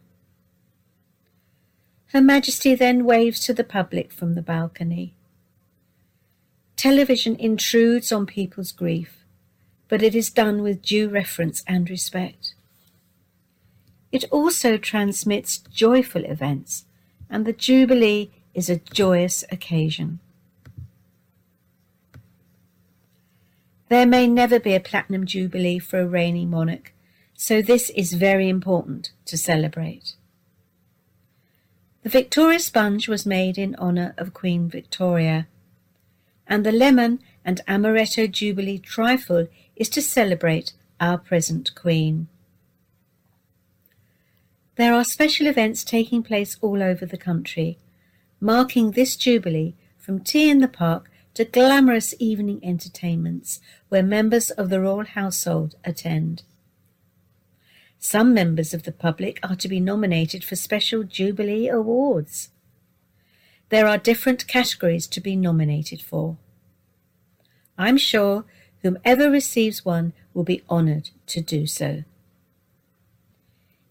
Her 2.13 2.21
Majesty 2.21 2.75
then 2.75 3.03
waves 3.03 3.41
to 3.41 3.53
the 3.53 3.65
public 3.65 4.13
from 4.13 4.35
the 4.35 4.41
balcony. 4.41 5.15
Television 6.77 7.35
intrudes 7.35 8.13
on 8.13 8.25
people's 8.25 8.71
grief, 8.71 9.25
but 9.89 10.01
it 10.01 10.15
is 10.15 10.29
done 10.29 10.61
with 10.61 10.81
due 10.81 11.09
reverence 11.09 11.61
and 11.67 11.89
respect. 11.89 12.53
It 14.13 14.23
also 14.31 14.77
transmits 14.77 15.57
joyful 15.57 16.23
events, 16.23 16.85
and 17.29 17.45
the 17.45 17.51
Jubilee 17.51 18.31
is 18.53 18.69
a 18.69 18.77
joyous 18.77 19.43
occasion. 19.51 20.19
There 23.89 24.05
may 24.05 24.27
never 24.27 24.59
be 24.59 24.75
a 24.75 24.79
platinum 24.79 25.25
jubilee 25.25 25.79
for 25.79 25.99
a 25.99 26.07
reigning 26.07 26.49
monarch, 26.49 26.93
so 27.33 27.61
this 27.61 27.89
is 27.91 28.13
very 28.13 28.47
important 28.47 29.11
to 29.25 29.37
celebrate. 29.37 30.13
The 32.03 32.09
Victoria 32.09 32.59
sponge 32.59 33.07
was 33.07 33.25
made 33.25 33.57
in 33.57 33.75
honour 33.75 34.13
of 34.17 34.33
Queen 34.33 34.69
Victoria, 34.69 35.47
and 36.47 36.65
the 36.65 36.71
lemon 36.71 37.19
and 37.43 37.61
amaretto 37.67 38.31
jubilee 38.31 38.77
trifle 38.77 39.47
is 39.75 39.89
to 39.89 40.01
celebrate 40.01 40.73
our 40.99 41.17
present 41.17 41.73
Queen. 41.75 42.27
There 44.75 44.93
are 44.93 45.03
special 45.03 45.47
events 45.47 45.83
taking 45.83 46.23
place 46.23 46.57
all 46.61 46.81
over 46.81 47.05
the 47.05 47.17
country, 47.17 47.79
marking 48.39 48.91
this 48.91 49.15
jubilee 49.15 49.75
from 49.97 50.19
tea 50.19 50.49
in 50.49 50.59
the 50.59 50.67
park 50.67 51.09
to 51.33 51.45
glamorous 51.45 52.13
evening 52.19 52.59
entertainments 52.63 53.59
where 53.89 54.03
members 54.03 54.49
of 54.51 54.69
the 54.69 54.79
royal 54.79 55.05
household 55.05 55.75
attend. 55.83 56.43
Some 57.99 58.33
members 58.33 58.73
of 58.73 58.83
the 58.83 58.93
public 58.93 59.39
are 59.43 59.57
to 59.57 59.67
be 59.67 59.81
nominated 59.81 60.43
for 60.43 60.55
special 60.55 61.03
Jubilee 61.03 61.67
awards. 61.67 62.49
There 63.67 63.87
are 63.87 63.97
different 63.97 64.47
categories 64.47 65.05
to 65.07 65.19
be 65.19 65.35
nominated 65.35 66.01
for. 66.01 66.37
I'm 67.77 67.97
sure 67.97 68.45
whomever 68.81 69.29
receives 69.29 69.83
one 69.83 70.13
will 70.33 70.45
be 70.45 70.63
honoured 70.69 71.09
to 71.27 71.41
do 71.41 71.67
so. 71.67 72.03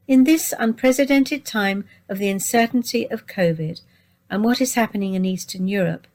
In 0.07 0.25
this 0.25 0.55
unprecedented 0.59 1.45
time 1.45 1.85
of 2.09 2.19
the 2.19 2.31
uncertainty 2.31 3.11
of 3.11 3.27
COVID 3.27 3.83
and 4.31 4.45
what 4.45 4.61
is 4.61 4.75
happening 4.75 5.15
in 5.15 5.25
Eastern 5.25 5.69
Europe, 5.69 6.07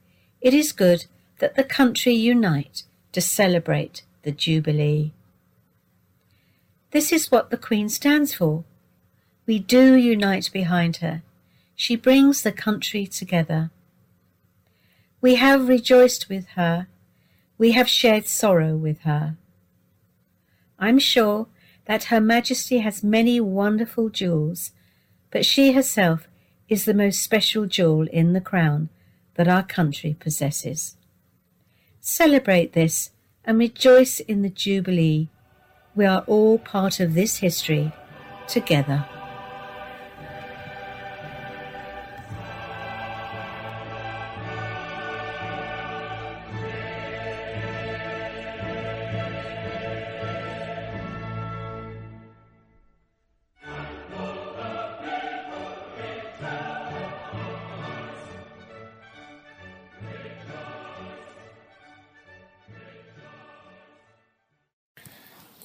it 0.42 0.54
is 0.54 0.72
good 0.72 1.06
that 1.40 1.56
the 1.56 1.64
country 1.64 2.14
unite 2.14 2.84
to 3.12 3.22
celebrate 3.22 4.04
the 4.24 4.32
Jubilee. 4.32 5.12
This 6.92 7.12
is 7.12 7.32
what 7.32 7.50
the 7.50 7.58
Queen 7.58 7.90
stands 7.90 8.34
for. 8.36 8.64
We 9.46 9.60
do 9.60 9.96
unite 9.96 10.50
behind 10.54 10.98
her. 10.98 11.24
She 11.76 11.96
brings 11.96 12.44
the 12.44 12.52
country 12.52 13.08
together. 13.08 13.72
We 15.22 15.36
have 15.36 15.68
rejoiced 15.68 16.30
with 16.30 16.48
her. 16.50 16.88
We 17.58 17.72
have 17.72 17.90
shared 17.90 18.28
sorrow 18.28 18.76
with 18.76 19.02
her. 19.02 19.38
I'm 20.78 21.00
sure 21.00 21.48
that 21.86 22.06
Her 22.06 22.22
Majesty 22.22 22.80
has 22.80 23.04
many 23.04 23.40
wonderful 23.40 24.10
jewels, 24.10 24.72
but 25.32 25.46
she 25.46 25.72
herself 25.72 26.28
is 26.74 26.86
the 26.86 26.94
most 26.96 27.22
special 27.22 27.68
jewel 27.68 28.08
in 28.08 28.34
the 28.34 28.42
crown 28.42 28.90
that 29.36 29.48
our 29.48 29.62
country 29.62 30.18
possesses. 30.20 30.98
Celebrate 32.02 32.74
this 32.74 33.12
and 33.46 33.60
rejoice 33.60 34.20
in 34.20 34.42
the 34.42 34.50
Jubilee. 34.50 35.28
We 35.94 36.08
are 36.08 36.24
all 36.26 36.58
part 36.58 37.00
of 37.00 37.14
this 37.14 37.38
history 37.38 37.92
together. 38.48 39.06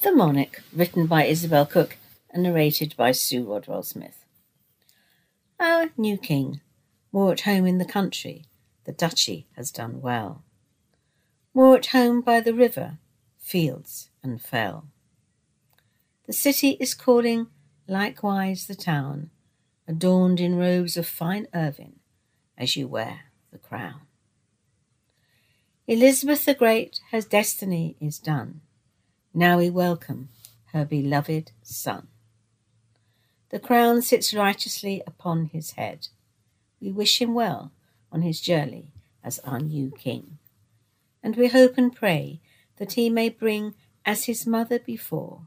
The 0.00 0.12
Monarch, 0.12 0.62
written 0.72 1.08
by 1.08 1.24
Isabel 1.24 1.66
Cooke 1.66 1.96
and 2.30 2.44
narrated 2.44 2.94
by 2.96 3.11
Sue 3.11 3.42
Rodwell 3.42 3.82
Smith. 3.82 4.24
Our 5.58 5.90
new 5.96 6.16
king, 6.16 6.61
more 7.11 7.32
at 7.32 7.40
home 7.40 7.66
in 7.66 7.78
the 7.78 7.84
country, 7.84 8.44
the 8.85 8.92
duchy 8.92 9.48
has 9.56 9.73
done 9.73 10.00
well. 10.00 10.44
More 11.52 11.77
at 11.77 11.87
home 11.87 12.20
by 12.20 12.38
the 12.38 12.54
river, 12.54 12.98
fields 13.38 14.10
and 14.23 14.40
fell. 14.40 14.87
The 16.29 16.33
city 16.33 16.77
is 16.79 16.94
calling, 16.94 17.48
likewise 17.88 18.68
the 18.68 18.77
town, 18.77 19.31
adorned 19.88 20.38
in 20.38 20.54
robes 20.54 20.96
of 20.96 21.08
fine 21.08 21.48
ermine, 21.52 21.98
as 22.56 22.77
you 22.77 22.87
wear 22.87 23.33
the 23.50 23.58
crown. 23.58 24.02
Elizabeth 25.88 26.44
the 26.44 26.54
Great, 26.54 27.00
her 27.10 27.20
destiny 27.20 27.96
is 28.00 28.20
done 28.20 28.60
now 29.38 29.58
we 29.58 29.70
welcome 29.70 30.28
her 30.72 30.84
beloved 30.84 31.52
Son. 31.62 32.08
The 33.50 33.60
crown 33.60 34.02
sits 34.02 34.34
righteously 34.34 35.00
upon 35.06 35.46
his 35.46 35.72
head. 35.72 36.08
We 36.80 36.90
wish 36.90 37.22
him 37.22 37.34
well 37.34 37.70
on 38.10 38.22
his 38.22 38.40
journey 38.40 38.90
as 39.22 39.38
our 39.40 39.60
new 39.60 39.92
King. 39.92 40.38
And 41.22 41.36
we 41.36 41.46
hope 41.46 41.78
and 41.78 41.94
pray 41.94 42.40
that 42.78 42.94
he 42.94 43.08
may 43.08 43.28
bring, 43.28 43.74
as 44.04 44.24
his 44.24 44.44
mother 44.44 44.80
before, 44.80 45.42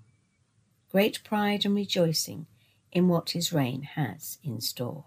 great 0.89 1.21
pride 1.25 1.65
and 1.65 1.75
rejoicing 1.75 2.45
in 2.93 3.09
what 3.09 3.31
his 3.31 3.51
reign 3.51 3.81
has 3.83 4.37
in 4.41 4.61
store. 4.61 5.03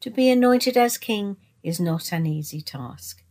To 0.00 0.10
be 0.10 0.30
anointed 0.30 0.76
as 0.76 0.96
King 0.96 1.38
is 1.64 1.80
not 1.80 2.12
an 2.12 2.24
easy 2.24 2.60
task. 2.60 3.24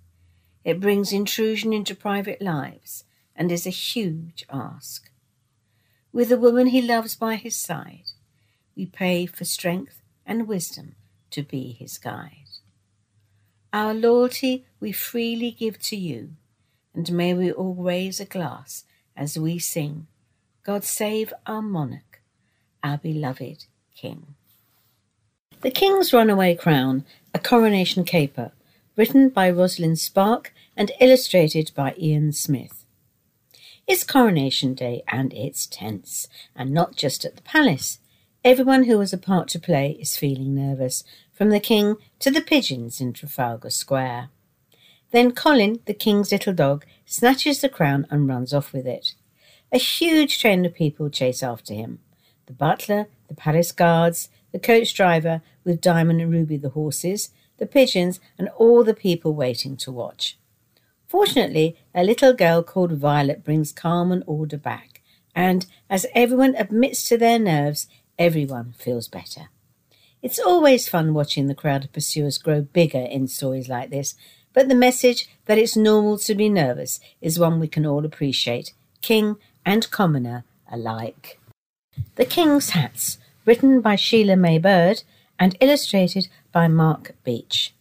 It 0.65 0.81
brings 0.81 1.13
intrusion 1.13 1.71
into 1.71 1.95
private 1.95 2.41
lives 2.41 3.05
and 3.35 3.51
is 3.51 3.65
a 3.65 3.71
huge 3.71 4.45
ask. 4.51 5.09
With 6.11 6.29
the 6.29 6.37
woman 6.37 6.67
he 6.67 6.81
loves 6.81 7.15
by 7.15 7.35
his 7.35 7.55
side, 7.55 8.11
we 8.75 8.85
pray 8.85 9.25
for 9.25 9.45
strength 9.45 10.01
and 10.25 10.47
wisdom 10.47 10.95
to 11.31 11.43
be 11.43 11.73
his 11.73 11.97
guide. 11.97 12.45
Our 13.73 13.93
loyalty 13.93 14.65
we 14.79 14.93
freely 14.93 15.51
give 15.51 15.79
to 15.79 15.97
you, 15.97 16.31
and 16.93 17.11
may 17.11 17.33
we 17.33 17.51
all 17.51 17.73
raise 17.73 18.21
a 18.21 18.25
glass 18.25 18.85
as 19.17 19.37
we 19.37 19.59
sing, 19.59 20.07
God 20.63 20.83
save 20.83 21.33
our 21.45 21.61
monarch, 21.61 22.21
our 22.83 22.97
beloved 22.97 23.65
King. 23.95 24.35
The 25.61 25.71
King's 25.71 26.13
Runaway 26.13 26.55
Crown, 26.55 27.05
a 27.33 27.39
coronation 27.39 28.03
caper, 28.03 28.51
written 28.95 29.29
by 29.29 29.49
Rosalind 29.49 29.99
Spark 29.99 30.53
and 30.77 30.91
illustrated 31.01 31.71
by 31.75 31.95
Ian 31.99 32.31
Smith. 32.31 32.84
It's 33.87 34.03
coronation 34.03 34.73
day 34.73 35.03
and 35.07 35.31
it's 35.31 35.67
tense, 35.67 36.27
and 36.55 36.71
not 36.71 36.95
just 36.95 37.23
at 37.23 37.35
the 37.35 37.43
palace. 37.43 37.99
Everyone 38.43 38.85
who 38.85 38.99
has 38.99 39.13
a 39.13 39.17
part 39.17 39.47
to 39.49 39.59
play 39.59 39.91
is 39.99 40.17
feeling 40.17 40.55
nervous, 40.55 41.03
from 41.31 41.51
the 41.51 41.59
king 41.59 41.97
to 42.17 42.31
the 42.31 42.41
pigeons 42.41 42.99
in 42.99 43.13
Trafalgar 43.13 43.69
Square. 43.69 44.29
Then 45.11 45.33
Colin, 45.33 45.81
the 45.85 45.93
king's 45.93 46.31
little 46.31 46.53
dog, 46.53 46.83
snatches 47.05 47.61
the 47.61 47.69
crown 47.69 48.07
and 48.09 48.27
runs 48.27 48.55
off 48.55 48.73
with 48.73 48.87
it. 48.87 49.13
A 49.71 49.77
huge 49.77 50.39
train 50.39 50.65
of 50.65 50.73
people 50.73 51.11
chase 51.11 51.43
after 51.43 51.75
him. 51.75 51.99
The 52.47 52.53
butler, 52.53 53.07
the 53.27 53.35
palace 53.35 53.71
guards, 53.71 54.29
the 54.51 54.57
coach 54.59 54.95
driver, 54.95 55.43
with 55.63 55.79
Diamond 55.79 56.21
and 56.21 56.31
Ruby 56.31 56.57
the 56.57 56.69
horses, 56.69 57.29
the 57.57 57.67
pigeons, 57.67 58.19
and 58.39 58.49
all 58.57 58.83
the 58.83 58.95
people 58.95 59.35
waiting 59.35 59.77
to 59.77 59.91
watch. 59.91 60.39
Fortunately, 61.15 61.77
a 61.93 62.03
little 62.03 62.33
girl 62.33 62.61
called 62.61 62.91
Violet 62.91 63.41
brings 63.41 63.71
calm 63.71 64.11
and 64.11 64.21
order 64.27 64.57
back, 64.57 65.01
and 65.33 65.65
as 65.89 66.05
everyone 66.13 66.55
admits 66.57 67.07
to 67.07 67.17
their 67.17 67.39
nerves, 67.39 67.87
everyone 68.19 68.73
feels 68.77 69.07
better. 69.07 69.47
It's 70.21 70.39
always 70.39 70.89
fun 70.89 71.13
watching 71.13 71.47
the 71.47 71.55
crowd 71.55 71.85
of 71.85 71.93
pursuers 71.93 72.37
grow 72.37 72.63
bigger 72.63 72.99
in 72.99 73.29
stories 73.29 73.69
like 73.69 73.91
this, 73.91 74.15
but 74.51 74.67
the 74.67 74.75
message 74.75 75.29
that 75.45 75.57
it's 75.57 75.77
normal 75.77 76.17
to 76.17 76.35
be 76.35 76.49
nervous 76.49 76.99
is 77.21 77.39
one 77.39 77.61
we 77.61 77.69
can 77.69 77.85
all 77.85 78.03
appreciate, 78.03 78.73
king 79.01 79.37
and 79.65 79.89
commoner 79.91 80.43
alike. 80.69 81.39
The 82.15 82.25
King's 82.25 82.71
Hats, 82.71 83.19
written 83.45 83.79
by 83.79 83.95
Sheila 83.95 84.35
May 84.35 84.57
Bird 84.57 85.03
and 85.39 85.55
illustrated 85.61 86.27
by 86.51 86.67
Mark 86.67 87.15
Beech. 87.23 87.73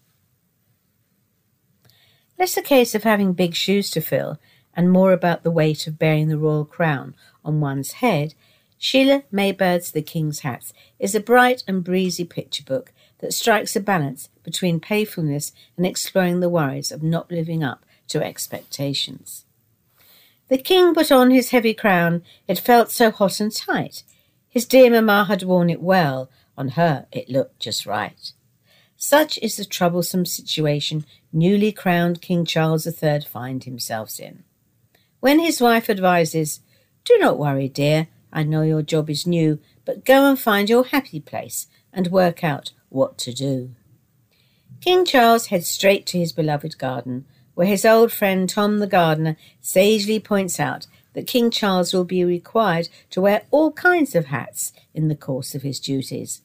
Less 2.38 2.56
a 2.56 2.62
case 2.62 2.94
of 2.94 3.04
having 3.04 3.32
big 3.32 3.54
shoes 3.54 3.90
to 3.92 4.00
fill 4.00 4.38
and 4.74 4.90
more 4.90 5.12
about 5.12 5.42
the 5.44 5.50
weight 5.50 5.86
of 5.86 5.98
bearing 5.98 6.28
the 6.28 6.38
royal 6.38 6.64
crown 6.64 7.14
on 7.44 7.60
one's 7.60 7.92
head, 7.92 8.34
Sheila 8.76 9.22
May 9.30 9.52
Bird's 9.52 9.92
The 9.92 10.02
King's 10.02 10.40
Hats 10.40 10.72
is 10.98 11.14
a 11.14 11.20
bright 11.20 11.62
and 11.68 11.84
breezy 11.84 12.24
picture 12.24 12.64
book 12.64 12.92
that 13.20 13.32
strikes 13.32 13.76
a 13.76 13.80
balance 13.80 14.28
between 14.42 14.80
playfulness 14.80 15.52
and 15.76 15.86
exploring 15.86 16.40
the 16.40 16.48
worries 16.48 16.90
of 16.90 17.02
not 17.02 17.30
living 17.30 17.62
up 17.62 17.86
to 18.08 18.22
expectations. 18.22 19.44
The 20.48 20.58
king 20.58 20.92
put 20.92 21.10
on 21.10 21.30
his 21.30 21.50
heavy 21.50 21.72
crown, 21.72 22.22
it 22.46 22.58
felt 22.58 22.90
so 22.90 23.10
hot 23.10 23.40
and 23.40 23.54
tight. 23.54 24.02
His 24.48 24.66
dear 24.66 24.90
mamma 24.90 25.24
had 25.24 25.42
worn 25.42 25.70
it 25.70 25.80
well, 25.80 26.28
on 26.58 26.70
her 26.70 27.06
it 27.12 27.30
looked 27.30 27.60
just 27.60 27.86
right. 27.86 28.32
Such 29.06 29.38
is 29.42 29.56
the 29.56 29.66
troublesome 29.66 30.24
situation 30.24 31.04
newly 31.30 31.72
crowned 31.72 32.22
King 32.22 32.46
Charles 32.46 32.86
III 32.86 33.20
finds 33.20 33.66
himself 33.66 34.18
in. 34.18 34.44
When 35.20 35.40
his 35.40 35.60
wife 35.60 35.90
advises, 35.90 36.60
Do 37.04 37.18
not 37.18 37.38
worry, 37.38 37.68
dear, 37.68 38.08
I 38.32 38.44
know 38.44 38.62
your 38.62 38.80
job 38.80 39.10
is 39.10 39.26
new, 39.26 39.58
but 39.84 40.06
go 40.06 40.26
and 40.26 40.38
find 40.38 40.70
your 40.70 40.86
happy 40.86 41.20
place 41.20 41.66
and 41.92 42.06
work 42.06 42.42
out 42.42 42.72
what 42.88 43.18
to 43.18 43.34
do. 43.34 43.74
King 44.80 45.04
Charles 45.04 45.48
heads 45.48 45.68
straight 45.68 46.06
to 46.06 46.18
his 46.18 46.32
beloved 46.32 46.78
garden, 46.78 47.26
where 47.52 47.66
his 47.66 47.84
old 47.84 48.10
friend 48.10 48.48
Tom 48.48 48.78
the 48.78 48.86
gardener 48.86 49.36
sagely 49.60 50.18
points 50.18 50.58
out 50.58 50.86
that 51.12 51.26
King 51.26 51.50
Charles 51.50 51.92
will 51.92 52.06
be 52.06 52.24
required 52.24 52.88
to 53.10 53.20
wear 53.20 53.42
all 53.50 53.70
kinds 53.72 54.14
of 54.14 54.26
hats 54.26 54.72
in 54.94 55.08
the 55.08 55.14
course 55.14 55.54
of 55.54 55.60
his 55.60 55.78
duties, 55.78 56.40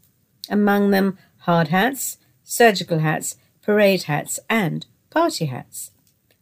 among 0.49 0.91
them 0.91 1.17
hard 1.43 1.69
hats, 1.69 2.17
surgical 2.49 2.97
hats, 2.97 3.35
parade 3.61 4.03
hats, 4.03 4.39
and 4.49 4.87
party 5.11 5.45
hats. 5.45 5.91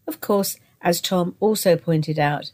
Of 0.07 0.21
course, 0.21 0.57
as 0.81 1.01
Tom 1.01 1.35
also 1.41 1.75
pointed 1.75 2.17
out, 2.17 2.51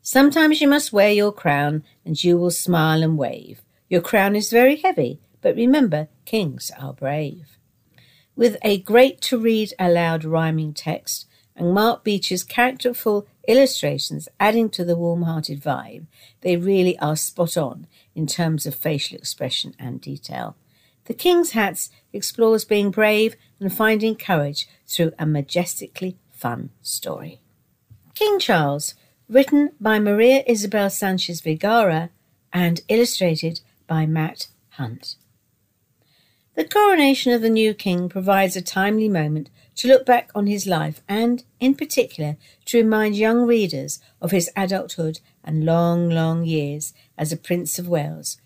sometimes 0.00 0.62
you 0.62 0.68
must 0.68 0.90
wear 0.90 1.10
your 1.10 1.30
crown 1.30 1.84
and 2.06 2.24
you 2.24 2.38
will 2.38 2.50
smile 2.50 3.02
and 3.02 3.18
wave. 3.18 3.60
Your 3.90 4.00
crown 4.00 4.34
is 4.34 4.50
very 4.50 4.76
heavy, 4.76 5.20
but 5.42 5.56
remember, 5.56 6.08
kings 6.24 6.70
are 6.80 6.94
brave. 6.94 7.58
With 8.34 8.56
a 8.62 8.78
great 8.80 9.20
to 9.22 9.38
read 9.38 9.74
aloud 9.78 10.24
rhyming 10.24 10.72
text 10.72 11.26
and 11.54 11.74
Mark 11.74 12.02
Beech's 12.02 12.42
characterful 12.42 13.28
illustrations 13.46 14.26
adding 14.40 14.70
to 14.70 14.86
the 14.86 14.96
warm 14.96 15.22
hearted 15.22 15.62
vibe, 15.62 16.06
they 16.40 16.56
really 16.56 16.98
are 16.98 17.14
spot 17.14 17.58
on 17.58 17.86
in 18.14 18.26
terms 18.26 18.64
of 18.64 18.74
facial 18.74 19.18
expression 19.18 19.74
and 19.78 20.00
detail. 20.00 20.56
The 21.06 21.14
King's 21.14 21.50
Hats 21.50 21.90
explores 22.12 22.64
being 22.64 22.90
brave 22.90 23.36
and 23.60 23.72
finding 23.72 24.16
courage 24.16 24.68
through 24.86 25.12
a 25.18 25.26
majestically 25.26 26.16
fun 26.30 26.70
story. 26.82 27.40
King 28.14 28.38
Charles, 28.38 28.94
written 29.28 29.72
by 29.80 29.98
Maria 29.98 30.42
Isabel 30.46 30.90
Sanchez 30.90 31.40
Vergara 31.40 32.10
and 32.52 32.80
illustrated 32.88 33.60
by 33.86 34.06
Matt 34.06 34.48
Hunt. 34.70 35.16
The 36.54 36.64
coronation 36.64 37.32
of 37.32 37.42
the 37.42 37.50
new 37.50 37.74
king 37.74 38.08
provides 38.08 38.54
a 38.54 38.62
timely 38.62 39.08
moment 39.08 39.50
to 39.76 39.88
look 39.88 40.06
back 40.06 40.30
on 40.34 40.46
his 40.46 40.66
life 40.66 41.02
and, 41.08 41.42
in 41.58 41.74
particular, 41.74 42.36
to 42.66 42.78
remind 42.78 43.16
young 43.16 43.44
readers 43.44 44.00
of 44.20 44.30
his 44.30 44.48
adulthood 44.56 45.18
and 45.42 45.64
long, 45.64 46.08
long 46.08 46.44
years 46.44 46.94
as 47.18 47.32
a 47.32 47.36
Prince 47.36 47.78
of 47.78 47.88
Wales, 47.88 48.38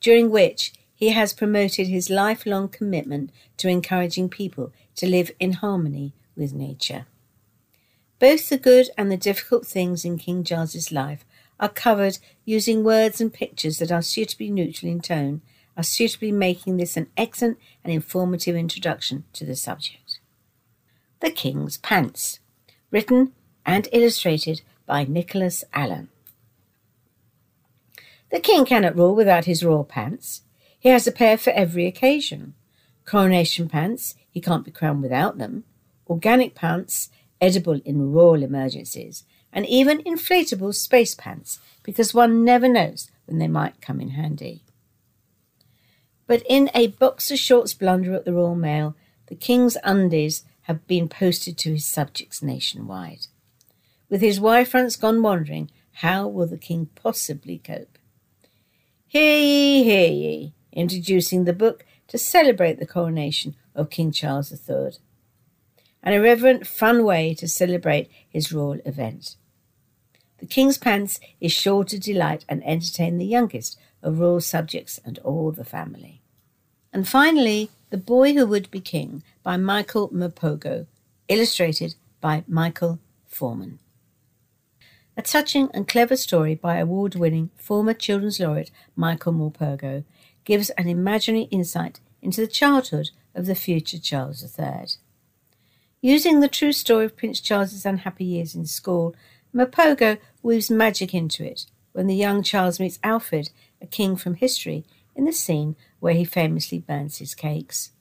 during 0.00 0.30
which 0.30 0.72
he 0.94 1.10
has 1.10 1.32
promoted 1.32 1.88
his 1.88 2.10
lifelong 2.10 2.68
commitment 2.68 3.30
to 3.56 3.68
encouraging 3.68 4.28
people 4.28 4.72
to 4.94 5.06
live 5.06 5.30
in 5.40 5.52
harmony 5.52 6.14
with 6.36 6.52
nature. 6.52 7.06
Both 8.18 8.48
the 8.48 8.58
good 8.58 8.90
and 8.96 9.10
the 9.10 9.16
difficult 9.16 9.66
things 9.66 10.04
in 10.04 10.18
King 10.18 10.44
Charles's 10.44 10.92
life 10.92 11.24
are 11.58 11.68
covered 11.68 12.18
using 12.44 12.84
words 12.84 13.20
and 13.20 13.32
pictures 13.32 13.78
that 13.78 13.92
are 13.92 14.02
suitably 14.02 14.50
neutral 14.50 14.90
in 14.90 15.00
tone 15.00 15.42
are 15.76 15.82
suitably 15.82 16.32
making 16.32 16.76
this 16.76 16.96
an 16.96 17.08
excellent 17.16 17.58
and 17.82 17.92
informative 17.92 18.54
introduction 18.54 19.24
to 19.32 19.44
the 19.44 19.56
subject. 19.56 20.20
The 21.20 21.30
King's 21.30 21.78
Pants, 21.78 22.38
written 22.90 23.32
and 23.66 23.88
illustrated 23.92 24.62
by 24.86 25.04
Nicholas 25.04 25.64
Allan. 25.72 26.08
The 28.30 28.40
king 28.40 28.64
cannot 28.64 28.96
rule 28.96 29.14
without 29.14 29.44
his 29.44 29.64
royal 29.64 29.84
pants. 29.84 30.42
He 30.84 30.90
has 30.90 31.06
a 31.06 31.12
pair 31.12 31.38
for 31.38 31.48
every 31.54 31.86
occasion. 31.86 32.52
Coronation 33.06 33.70
pants, 33.70 34.16
he 34.30 34.42
can't 34.42 34.66
be 34.66 34.70
crowned 34.70 35.02
without 35.02 35.38
them. 35.38 35.64
Organic 36.06 36.54
pants, 36.54 37.08
edible 37.40 37.80
in 37.86 38.12
royal 38.12 38.42
emergencies. 38.42 39.24
And 39.50 39.64
even 39.64 40.02
inflatable 40.02 40.74
space 40.74 41.14
pants, 41.14 41.58
because 41.82 42.12
one 42.12 42.44
never 42.44 42.68
knows 42.68 43.10
when 43.24 43.38
they 43.38 43.48
might 43.48 43.80
come 43.80 43.98
in 43.98 44.10
handy. 44.10 44.62
But 46.26 46.42
in 46.46 46.68
a 46.74 46.88
boxer 46.88 47.38
shorts 47.38 47.72
blunder 47.72 48.12
at 48.12 48.26
the 48.26 48.34
Royal 48.34 48.54
Mail, 48.54 48.94
the 49.28 49.36
King's 49.36 49.78
undies 49.84 50.44
have 50.62 50.86
been 50.86 51.08
posted 51.08 51.56
to 51.58 51.72
his 51.72 51.86
subjects 51.86 52.42
nationwide. 52.42 53.28
With 54.10 54.20
his 54.20 54.38
wife 54.38 54.74
once 54.74 54.96
gone 54.96 55.22
wandering, 55.22 55.70
how 55.92 56.28
will 56.28 56.46
the 56.46 56.58
King 56.58 56.90
possibly 56.94 57.56
cope? 57.56 57.96
Hear 59.06 59.40
ye, 59.40 59.84
hear 59.84 60.10
ye, 60.10 60.53
introducing 60.74 61.44
the 61.44 61.52
book 61.52 61.84
to 62.08 62.18
celebrate 62.18 62.78
the 62.78 62.86
coronation 62.86 63.56
of 63.74 63.90
King 63.90 64.12
Charles 64.12 64.52
III. 64.52 64.98
An 66.02 66.12
irreverent, 66.12 66.66
fun 66.66 67.04
way 67.04 67.34
to 67.34 67.48
celebrate 67.48 68.10
his 68.28 68.52
royal 68.52 68.80
event. 68.84 69.36
The 70.38 70.46
King's 70.46 70.76
Pants 70.76 71.20
is 71.40 71.52
sure 71.52 71.84
to 71.84 71.98
delight 71.98 72.44
and 72.48 72.62
entertain 72.66 73.16
the 73.16 73.24
youngest 73.24 73.78
of 74.02 74.20
royal 74.20 74.40
subjects 74.40 75.00
and 75.04 75.18
all 75.20 75.50
the 75.50 75.64
family. 75.64 76.20
And 76.92 77.08
finally, 77.08 77.70
The 77.90 77.96
Boy 77.96 78.34
Who 78.34 78.46
Would 78.46 78.70
Be 78.70 78.80
King 78.80 79.22
by 79.42 79.56
Michael 79.56 80.10
Morpurgo, 80.10 80.86
illustrated 81.28 81.94
by 82.20 82.44
Michael 82.46 82.98
Foreman. 83.26 83.78
A 85.16 85.22
touching 85.22 85.70
and 85.72 85.88
clever 85.88 86.16
story 86.16 86.54
by 86.54 86.76
award 86.76 87.14
winning 87.14 87.50
former 87.56 87.94
children's 87.94 88.40
laureate 88.40 88.70
Michael 88.96 89.32
Morpurgo 89.32 90.04
gives 90.44 90.70
an 90.70 90.88
imaginary 90.88 91.44
insight 91.44 92.00
into 92.22 92.40
the 92.40 92.46
childhood 92.46 93.10
of 93.34 93.46
the 93.46 93.54
future 93.54 93.98
Charles 93.98 94.42
III. 94.58 94.86
Using 96.00 96.40
the 96.40 96.48
true 96.48 96.72
story 96.72 97.06
of 97.06 97.16
Prince 97.16 97.40
Charles's 97.40 97.86
unhappy 97.86 98.24
years 98.24 98.54
in 98.54 98.66
school, 98.66 99.14
Morpurgo 99.54 100.18
weaves 100.42 100.70
magic 100.70 101.14
into 101.14 101.44
it 101.44 101.66
when 101.92 102.06
the 102.06 102.14
young 102.14 102.42
Charles 102.42 102.80
meets 102.80 102.98
Alfred 103.02 103.50
a 103.80 103.86
king 103.86 104.16
from 104.16 104.34
history, 104.34 104.84
in 105.14 105.24
the 105.24 105.32
scene 105.32 105.76
where 106.00 106.14
he 106.14 106.24
famously 106.24 106.78
burns 106.78 107.18
his 107.18 107.34
cakes. 107.34 107.92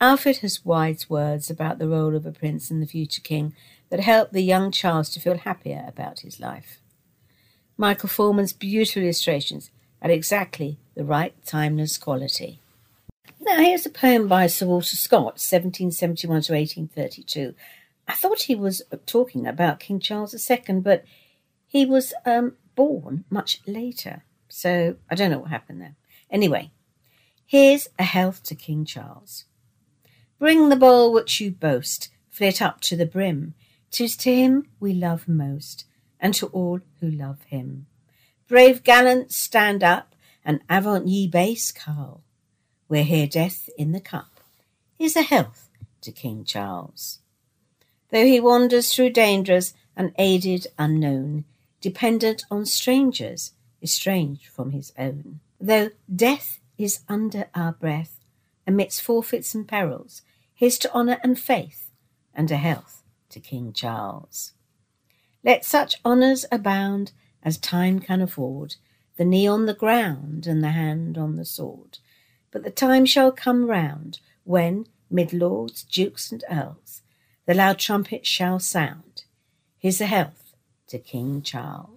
Alfred 0.00 0.38
has 0.38 0.64
wise 0.64 1.08
words 1.08 1.50
about 1.50 1.78
the 1.78 1.88
role 1.88 2.16
of 2.16 2.26
a 2.26 2.32
prince 2.32 2.70
and 2.70 2.82
the 2.82 2.86
future 2.86 3.20
king 3.20 3.54
that 3.90 4.00
help 4.00 4.32
the 4.32 4.40
young 4.40 4.70
Charles 4.70 5.10
to 5.10 5.20
feel 5.20 5.38
happier 5.38 5.84
about 5.86 6.20
his 6.20 6.40
life. 6.40 6.80
Michael 7.76 8.08
Foreman's 8.08 8.52
beautiful 8.52 9.02
illustrations 9.02 9.70
add 10.00 10.10
exactly 10.10 10.78
the 10.94 11.04
right 11.04 11.34
timeless 11.44 11.98
quality. 11.98 12.60
Now, 13.40 13.56
here's 13.56 13.84
a 13.84 13.90
poem 13.90 14.26
by 14.28 14.46
Sir 14.46 14.66
Walter 14.66 14.96
Scott, 14.96 15.38
1771 15.40 16.42
to 16.42 16.52
1832. 16.52 17.54
I 18.06 18.14
thought 18.14 18.42
he 18.42 18.54
was 18.54 18.82
talking 19.06 19.46
about 19.46 19.80
King 19.80 20.00
Charles 20.00 20.50
II, 20.50 20.80
but 20.80 21.04
he 21.66 21.84
was 21.84 22.14
um, 22.24 22.54
born 22.74 23.24
much 23.30 23.60
later. 23.66 24.24
So 24.48 24.96
I 25.10 25.14
don't 25.14 25.30
know 25.30 25.40
what 25.40 25.50
happened 25.50 25.80
there. 25.80 25.96
Anyway, 26.30 26.70
here's 27.44 27.88
a 27.98 28.04
health 28.04 28.42
to 28.44 28.54
King 28.54 28.84
Charles. 28.84 29.44
Bring 30.38 30.68
the 30.68 30.76
bowl 30.76 31.12
which 31.12 31.40
you 31.40 31.50
boast, 31.50 32.10
fill 32.30 32.48
it 32.48 32.62
up 32.62 32.80
to 32.82 32.96
the 32.96 33.06
brim. 33.06 33.54
Tis 33.90 34.16
to 34.18 34.34
him 34.34 34.68
we 34.80 34.92
love 34.92 35.28
most, 35.28 35.84
and 36.18 36.34
to 36.34 36.46
all 36.46 36.80
who 37.00 37.10
love 37.10 37.42
him. 37.44 37.86
Brave 38.48 38.82
gallants, 38.82 39.36
stand 39.36 39.82
up, 39.82 40.13
and 40.44 40.60
avant 40.68 41.08
ye 41.08 41.26
base 41.26 41.72
carl. 41.72 42.22
We're 42.88 43.04
here 43.04 43.26
death 43.26 43.68
in 43.78 43.92
the 43.92 44.00
cup. 44.00 44.40
Here's 44.98 45.16
a 45.16 45.22
health 45.22 45.70
to 46.02 46.12
King 46.12 46.44
Charles. 46.44 47.20
Though 48.10 48.26
he 48.26 48.38
wanders 48.38 48.92
through 48.92 49.10
dangers, 49.10 49.74
unaided, 49.96 50.66
unknown, 50.78 51.44
dependent 51.80 52.44
on 52.50 52.66
strangers, 52.66 53.52
estranged 53.82 54.46
from 54.46 54.70
his 54.70 54.92
own. 54.98 55.40
Though 55.60 55.90
death 56.14 56.60
is 56.78 57.00
under 57.08 57.46
our 57.54 57.72
breath, 57.72 58.20
amidst 58.66 59.02
forfeits 59.02 59.54
and 59.54 59.66
perils, 59.66 60.22
here's 60.54 60.78
to 60.78 60.92
honour 60.94 61.18
and 61.22 61.38
faith, 61.38 61.90
and 62.34 62.50
a 62.50 62.56
health 62.56 63.02
to 63.30 63.40
King 63.40 63.72
Charles. 63.72 64.52
Let 65.42 65.64
such 65.64 65.96
honours 66.04 66.46
abound 66.50 67.12
as 67.42 67.58
time 67.58 67.98
can 68.00 68.22
afford, 68.22 68.76
the 69.16 69.24
knee 69.24 69.46
on 69.46 69.66
the 69.66 69.74
ground 69.74 70.46
and 70.46 70.62
the 70.62 70.70
hand 70.70 71.16
on 71.16 71.36
the 71.36 71.44
sword. 71.44 71.98
But 72.50 72.64
the 72.64 72.70
time 72.70 73.06
shall 73.06 73.32
come 73.32 73.66
round 73.66 74.20
when, 74.44 74.86
mid 75.10 75.32
lords, 75.32 75.82
dukes, 75.82 76.32
and 76.32 76.44
earls, 76.50 77.02
the 77.46 77.54
loud 77.54 77.78
trumpet 77.78 78.26
shall 78.26 78.58
sound. 78.58 79.24
Here's 79.78 80.00
a 80.00 80.06
health 80.06 80.54
to 80.88 80.98
King 80.98 81.42
Charles. 81.42 81.93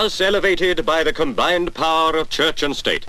Thus 0.00 0.20
elevated 0.20 0.86
by 0.86 1.02
the 1.02 1.12
combined 1.12 1.74
power 1.74 2.16
of 2.16 2.30
church 2.30 2.62
and 2.62 2.76
state, 2.76 3.04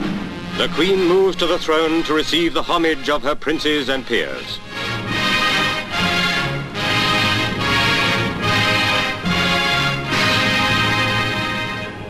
the 0.57 0.67
Queen 0.73 0.97
moves 1.07 1.35
to 1.37 1.45
the 1.45 1.59
throne 1.59 2.01
to 2.05 2.15
receive 2.15 2.55
the 2.55 2.63
homage 2.63 3.11
of 3.11 3.21
her 3.21 3.35
princes 3.35 3.89
and 3.89 4.03
peers. 4.03 4.57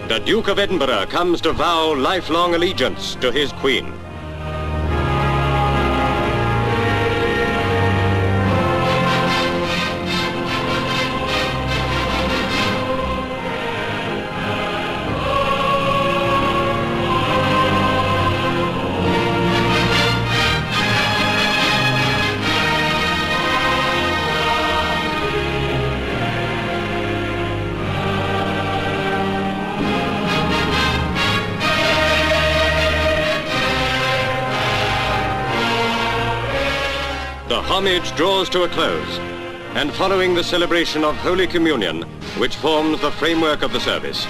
The 0.08 0.22
Duke 0.26 0.48
of 0.48 0.60
Edinburgh 0.60 1.08
comes 1.08 1.42
to 1.42 1.52
vow 1.52 1.94
lifelong 1.96 2.56
allegiance 2.56 3.16
to 3.16 3.34
his 3.34 3.52
Queen. 3.52 3.94
Homage 37.80 38.14
draws 38.18 38.50
to 38.50 38.64
a 38.64 38.68
close, 38.68 39.20
and 39.74 39.94
following 39.94 40.34
the 40.34 40.44
celebration 40.44 41.06
of 41.06 41.16
Holy 41.16 41.48
Communion, 41.48 42.02
which 42.38 42.58
forms 42.58 43.00
the 43.00 43.12
framework 43.12 43.62
of 43.62 43.72
the 43.72 43.80
service, 43.80 44.28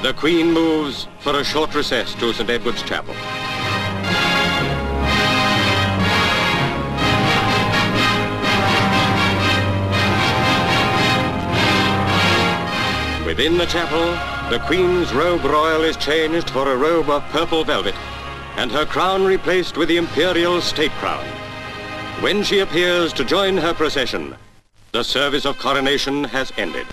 the 0.00 0.14
Queen 0.14 0.50
moves 0.50 1.06
for 1.20 1.38
a 1.38 1.44
short 1.44 1.74
recess 1.74 2.14
to 2.14 2.32
St. 2.32 2.48
Edward's 2.48 2.82
Chapel. 2.84 3.12
Within 13.26 13.58
the 13.58 13.66
chapel, 13.66 14.06
the 14.48 14.64
Queen's 14.64 15.12
robe 15.12 15.44
royal 15.44 15.82
is 15.82 15.98
changed 15.98 16.48
for 16.48 16.72
a 16.72 16.76
robe 16.78 17.10
of 17.10 17.22
purple 17.24 17.64
velvet, 17.64 17.94
and 18.56 18.72
her 18.72 18.86
crown 18.86 19.26
replaced 19.26 19.76
with 19.76 19.88
the 19.88 19.98
imperial 19.98 20.62
state 20.62 20.92
crown. 20.92 21.47
When 22.20 22.42
she 22.42 22.58
appears 22.58 23.12
to 23.12 23.24
join 23.24 23.56
her 23.58 23.72
procession, 23.72 24.34
the 24.90 25.04
service 25.04 25.46
of 25.46 25.56
coronation 25.56 26.24
has 26.24 26.52
ended. 26.56 26.84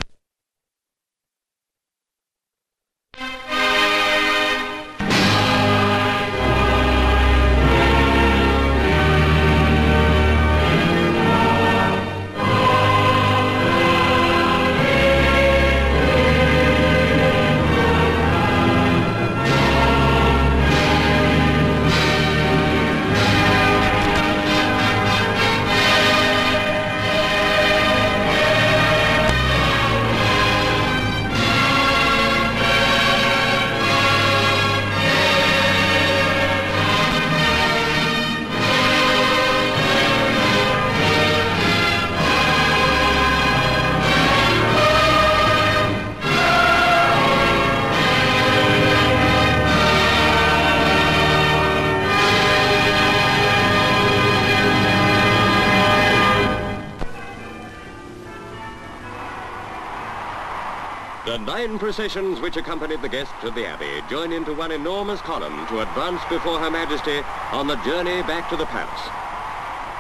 Processions 61.80 62.40
which 62.40 62.56
accompanied 62.58 63.02
the 63.02 63.10
guests 63.10 63.44
of 63.44 63.54
the 63.54 63.66
Abbey 63.66 64.02
join 64.10 64.32
into 64.32 64.54
one 64.54 64.72
enormous 64.72 65.22
column 65.22 65.68
to 65.68 65.82
advance 65.82 66.22
before 66.30 66.58
Her 66.58 66.72
Majesty 66.72 67.20
on 67.52 67.68
the 67.68 67.76
journey 67.84 68.24
back 68.24 68.50
to 68.50 68.56
the 68.56 68.66
palace. 68.66 69.02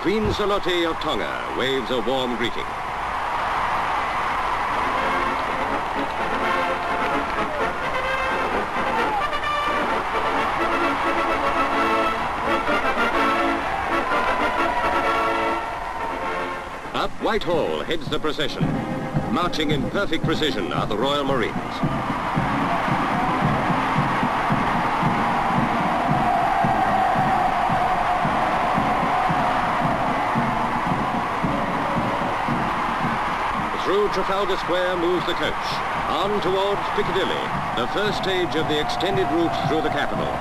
Queen 0.01 0.23
Salote 0.33 0.89
of 0.89 0.95
Tonga 0.97 1.55
waves 1.59 1.91
a 1.91 1.99
warm 2.01 2.37
greeting. 2.37 2.63
Up 16.93 17.11
Whitehall 17.21 17.83
heads 17.83 18.07
the 18.07 18.19
procession. 18.19 18.94
Marching 19.35 19.71
in 19.71 19.81
perfect 19.89 20.23
precision 20.23 20.71
are 20.71 20.87
the 20.87 20.95
Royal 20.95 21.25
Marines. 21.25 21.51
Through 33.83 34.07
Trafalgar 34.13 34.55
Square 34.55 34.95
moves 34.99 35.25
the 35.25 35.33
coach, 35.33 35.53
on 36.07 36.39
towards 36.39 36.79
Piccadilly, 36.95 37.35
the 37.75 37.87
first 37.87 38.23
stage 38.23 38.55
of 38.55 38.69
the 38.69 38.79
extended 38.79 39.27
route 39.31 39.67
through 39.67 39.81
the 39.81 39.89
capital. 39.89 40.31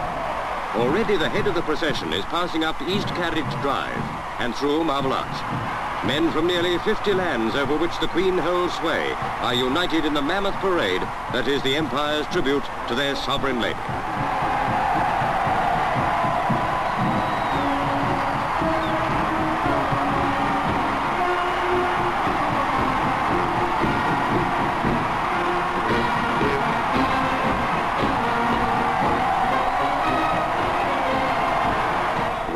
Already 0.80 1.16
the 1.16 1.28
head 1.28 1.48
of 1.48 1.56
the 1.56 1.62
procession 1.62 2.12
is 2.12 2.24
passing 2.26 2.62
up 2.62 2.80
East 2.82 3.08
Carriage 3.08 3.60
Drive 3.60 3.98
and 4.38 4.54
through 4.54 4.84
Marble 4.84 5.12
Arch. 5.12 5.63
Men 6.06 6.30
from 6.32 6.46
nearly 6.46 6.76
50 6.80 7.14
lands 7.14 7.54
over 7.54 7.78
which 7.78 7.98
the 7.98 8.08
Queen 8.08 8.36
holds 8.36 8.74
sway 8.74 9.12
are 9.40 9.54
united 9.54 10.04
in 10.04 10.12
the 10.12 10.20
mammoth 10.20 10.54
parade 10.56 11.00
that 11.32 11.48
is 11.48 11.62
the 11.62 11.76
Empire's 11.76 12.26
tribute 12.26 12.64
to 12.88 12.94
their 12.94 13.16
sovereign 13.16 13.58
lady. 13.58 14.53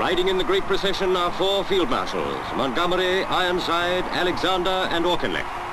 Riding 0.08 0.28
in 0.28 0.38
the 0.38 0.44
great 0.44 0.62
procession 0.62 1.14
are 1.16 1.30
four 1.30 1.62
field 1.64 1.90
marshals, 1.90 2.42
Montgomery, 2.56 3.24
Ironside, 3.24 4.04
Alexander, 4.04 4.88
and 4.90 5.04
Auchinleck. 5.04 5.67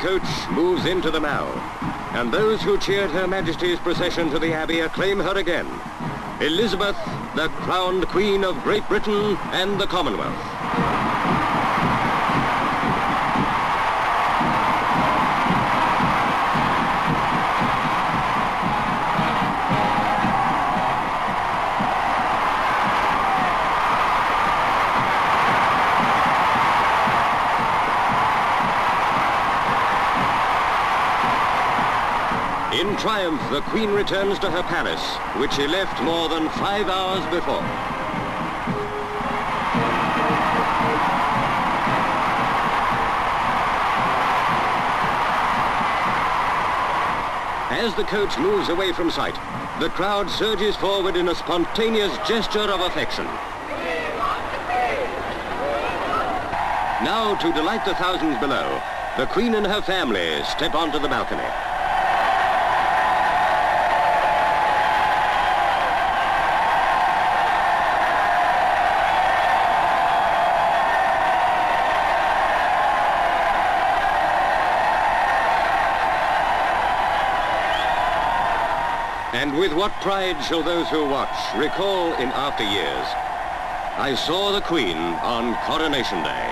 Coach 0.00 0.48
moves 0.50 0.86
into 0.86 1.10
the 1.10 1.20
Mall, 1.20 1.52
and 2.14 2.32
those 2.32 2.62
who 2.62 2.78
cheered 2.78 3.10
Her 3.10 3.26
Majesty's 3.26 3.78
procession 3.80 4.30
to 4.30 4.38
the 4.38 4.50
Abbey 4.50 4.80
acclaim 4.80 5.18
her 5.18 5.36
again. 5.36 5.66
Elizabeth, 6.40 6.96
the 7.36 7.48
crowned 7.48 8.08
Queen 8.08 8.42
of 8.42 8.62
Great 8.62 8.88
Britain 8.88 9.36
and 9.52 9.78
the 9.78 9.86
Commonwealth. 9.86 10.49
In 32.72 32.96
triumph, 32.98 33.42
the 33.50 33.62
Queen 33.62 33.90
returns 33.90 34.38
to 34.38 34.48
her 34.48 34.62
palace, 34.62 35.04
which 35.40 35.54
she 35.54 35.66
left 35.66 36.00
more 36.04 36.28
than 36.28 36.48
five 36.50 36.88
hours 36.88 37.24
before. 37.34 37.64
As 47.72 47.92
the 47.96 48.04
coach 48.04 48.38
moves 48.38 48.68
away 48.68 48.92
from 48.92 49.10
sight, 49.10 49.34
the 49.80 49.88
crowd 49.88 50.30
surges 50.30 50.76
forward 50.76 51.16
in 51.16 51.26
a 51.26 51.34
spontaneous 51.34 52.16
gesture 52.18 52.60
of 52.60 52.82
affection. 52.82 53.24
Now, 57.02 57.36
to 57.40 57.52
delight 57.52 57.84
the 57.84 57.96
thousands 57.96 58.38
below, 58.38 58.80
the 59.16 59.26
Queen 59.26 59.56
and 59.56 59.66
her 59.66 59.82
family 59.82 60.44
step 60.44 60.76
onto 60.76 61.00
the 61.00 61.08
balcony. 61.08 61.50
And 79.32 79.56
with 79.56 79.69
what 79.80 79.92
pride 80.02 80.36
shall 80.44 80.62
those 80.62 80.86
who 80.90 81.08
watch 81.08 81.34
recall 81.56 82.12
in 82.20 82.28
after 82.36 82.62
years, 82.62 83.06
I 83.96 84.14
saw 84.14 84.52
the 84.52 84.60
Queen 84.60 84.98
on 85.24 85.56
Coronation 85.64 86.22
Day. 86.22 86.46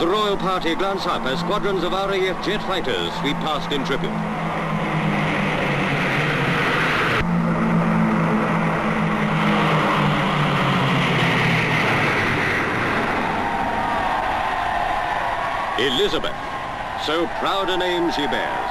The 0.00 0.10
royal 0.10 0.36
party 0.36 0.74
glance 0.74 1.06
up 1.06 1.22
as 1.22 1.38
squadrons 1.38 1.84
of 1.84 1.92
RAF 1.92 2.44
jet 2.44 2.60
fighters 2.62 3.14
sweep 3.20 3.36
past 3.36 3.70
in 3.70 3.84
tribute. 3.84 4.10
Elizabeth, 15.78 16.34
so 17.06 17.28
proud 17.38 17.70
a 17.70 17.76
name 17.76 18.10
she 18.10 18.26
bears 18.26 18.61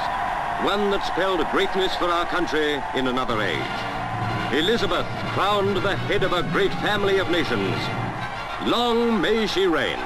one 0.64 0.92
that 0.92 1.04
spelled 1.06 1.44
greatness 1.50 1.94
for 1.96 2.04
our 2.04 2.24
country 2.26 2.80
in 2.94 3.08
another 3.08 3.40
age. 3.42 3.58
Elizabeth 4.52 5.06
crowned 5.34 5.76
the 5.78 5.96
head 5.96 6.22
of 6.22 6.32
a 6.32 6.42
great 6.44 6.72
family 6.74 7.18
of 7.18 7.30
nations. 7.30 7.74
Long 8.70 9.20
may 9.20 9.46
she 9.48 9.66
reign. 9.66 9.98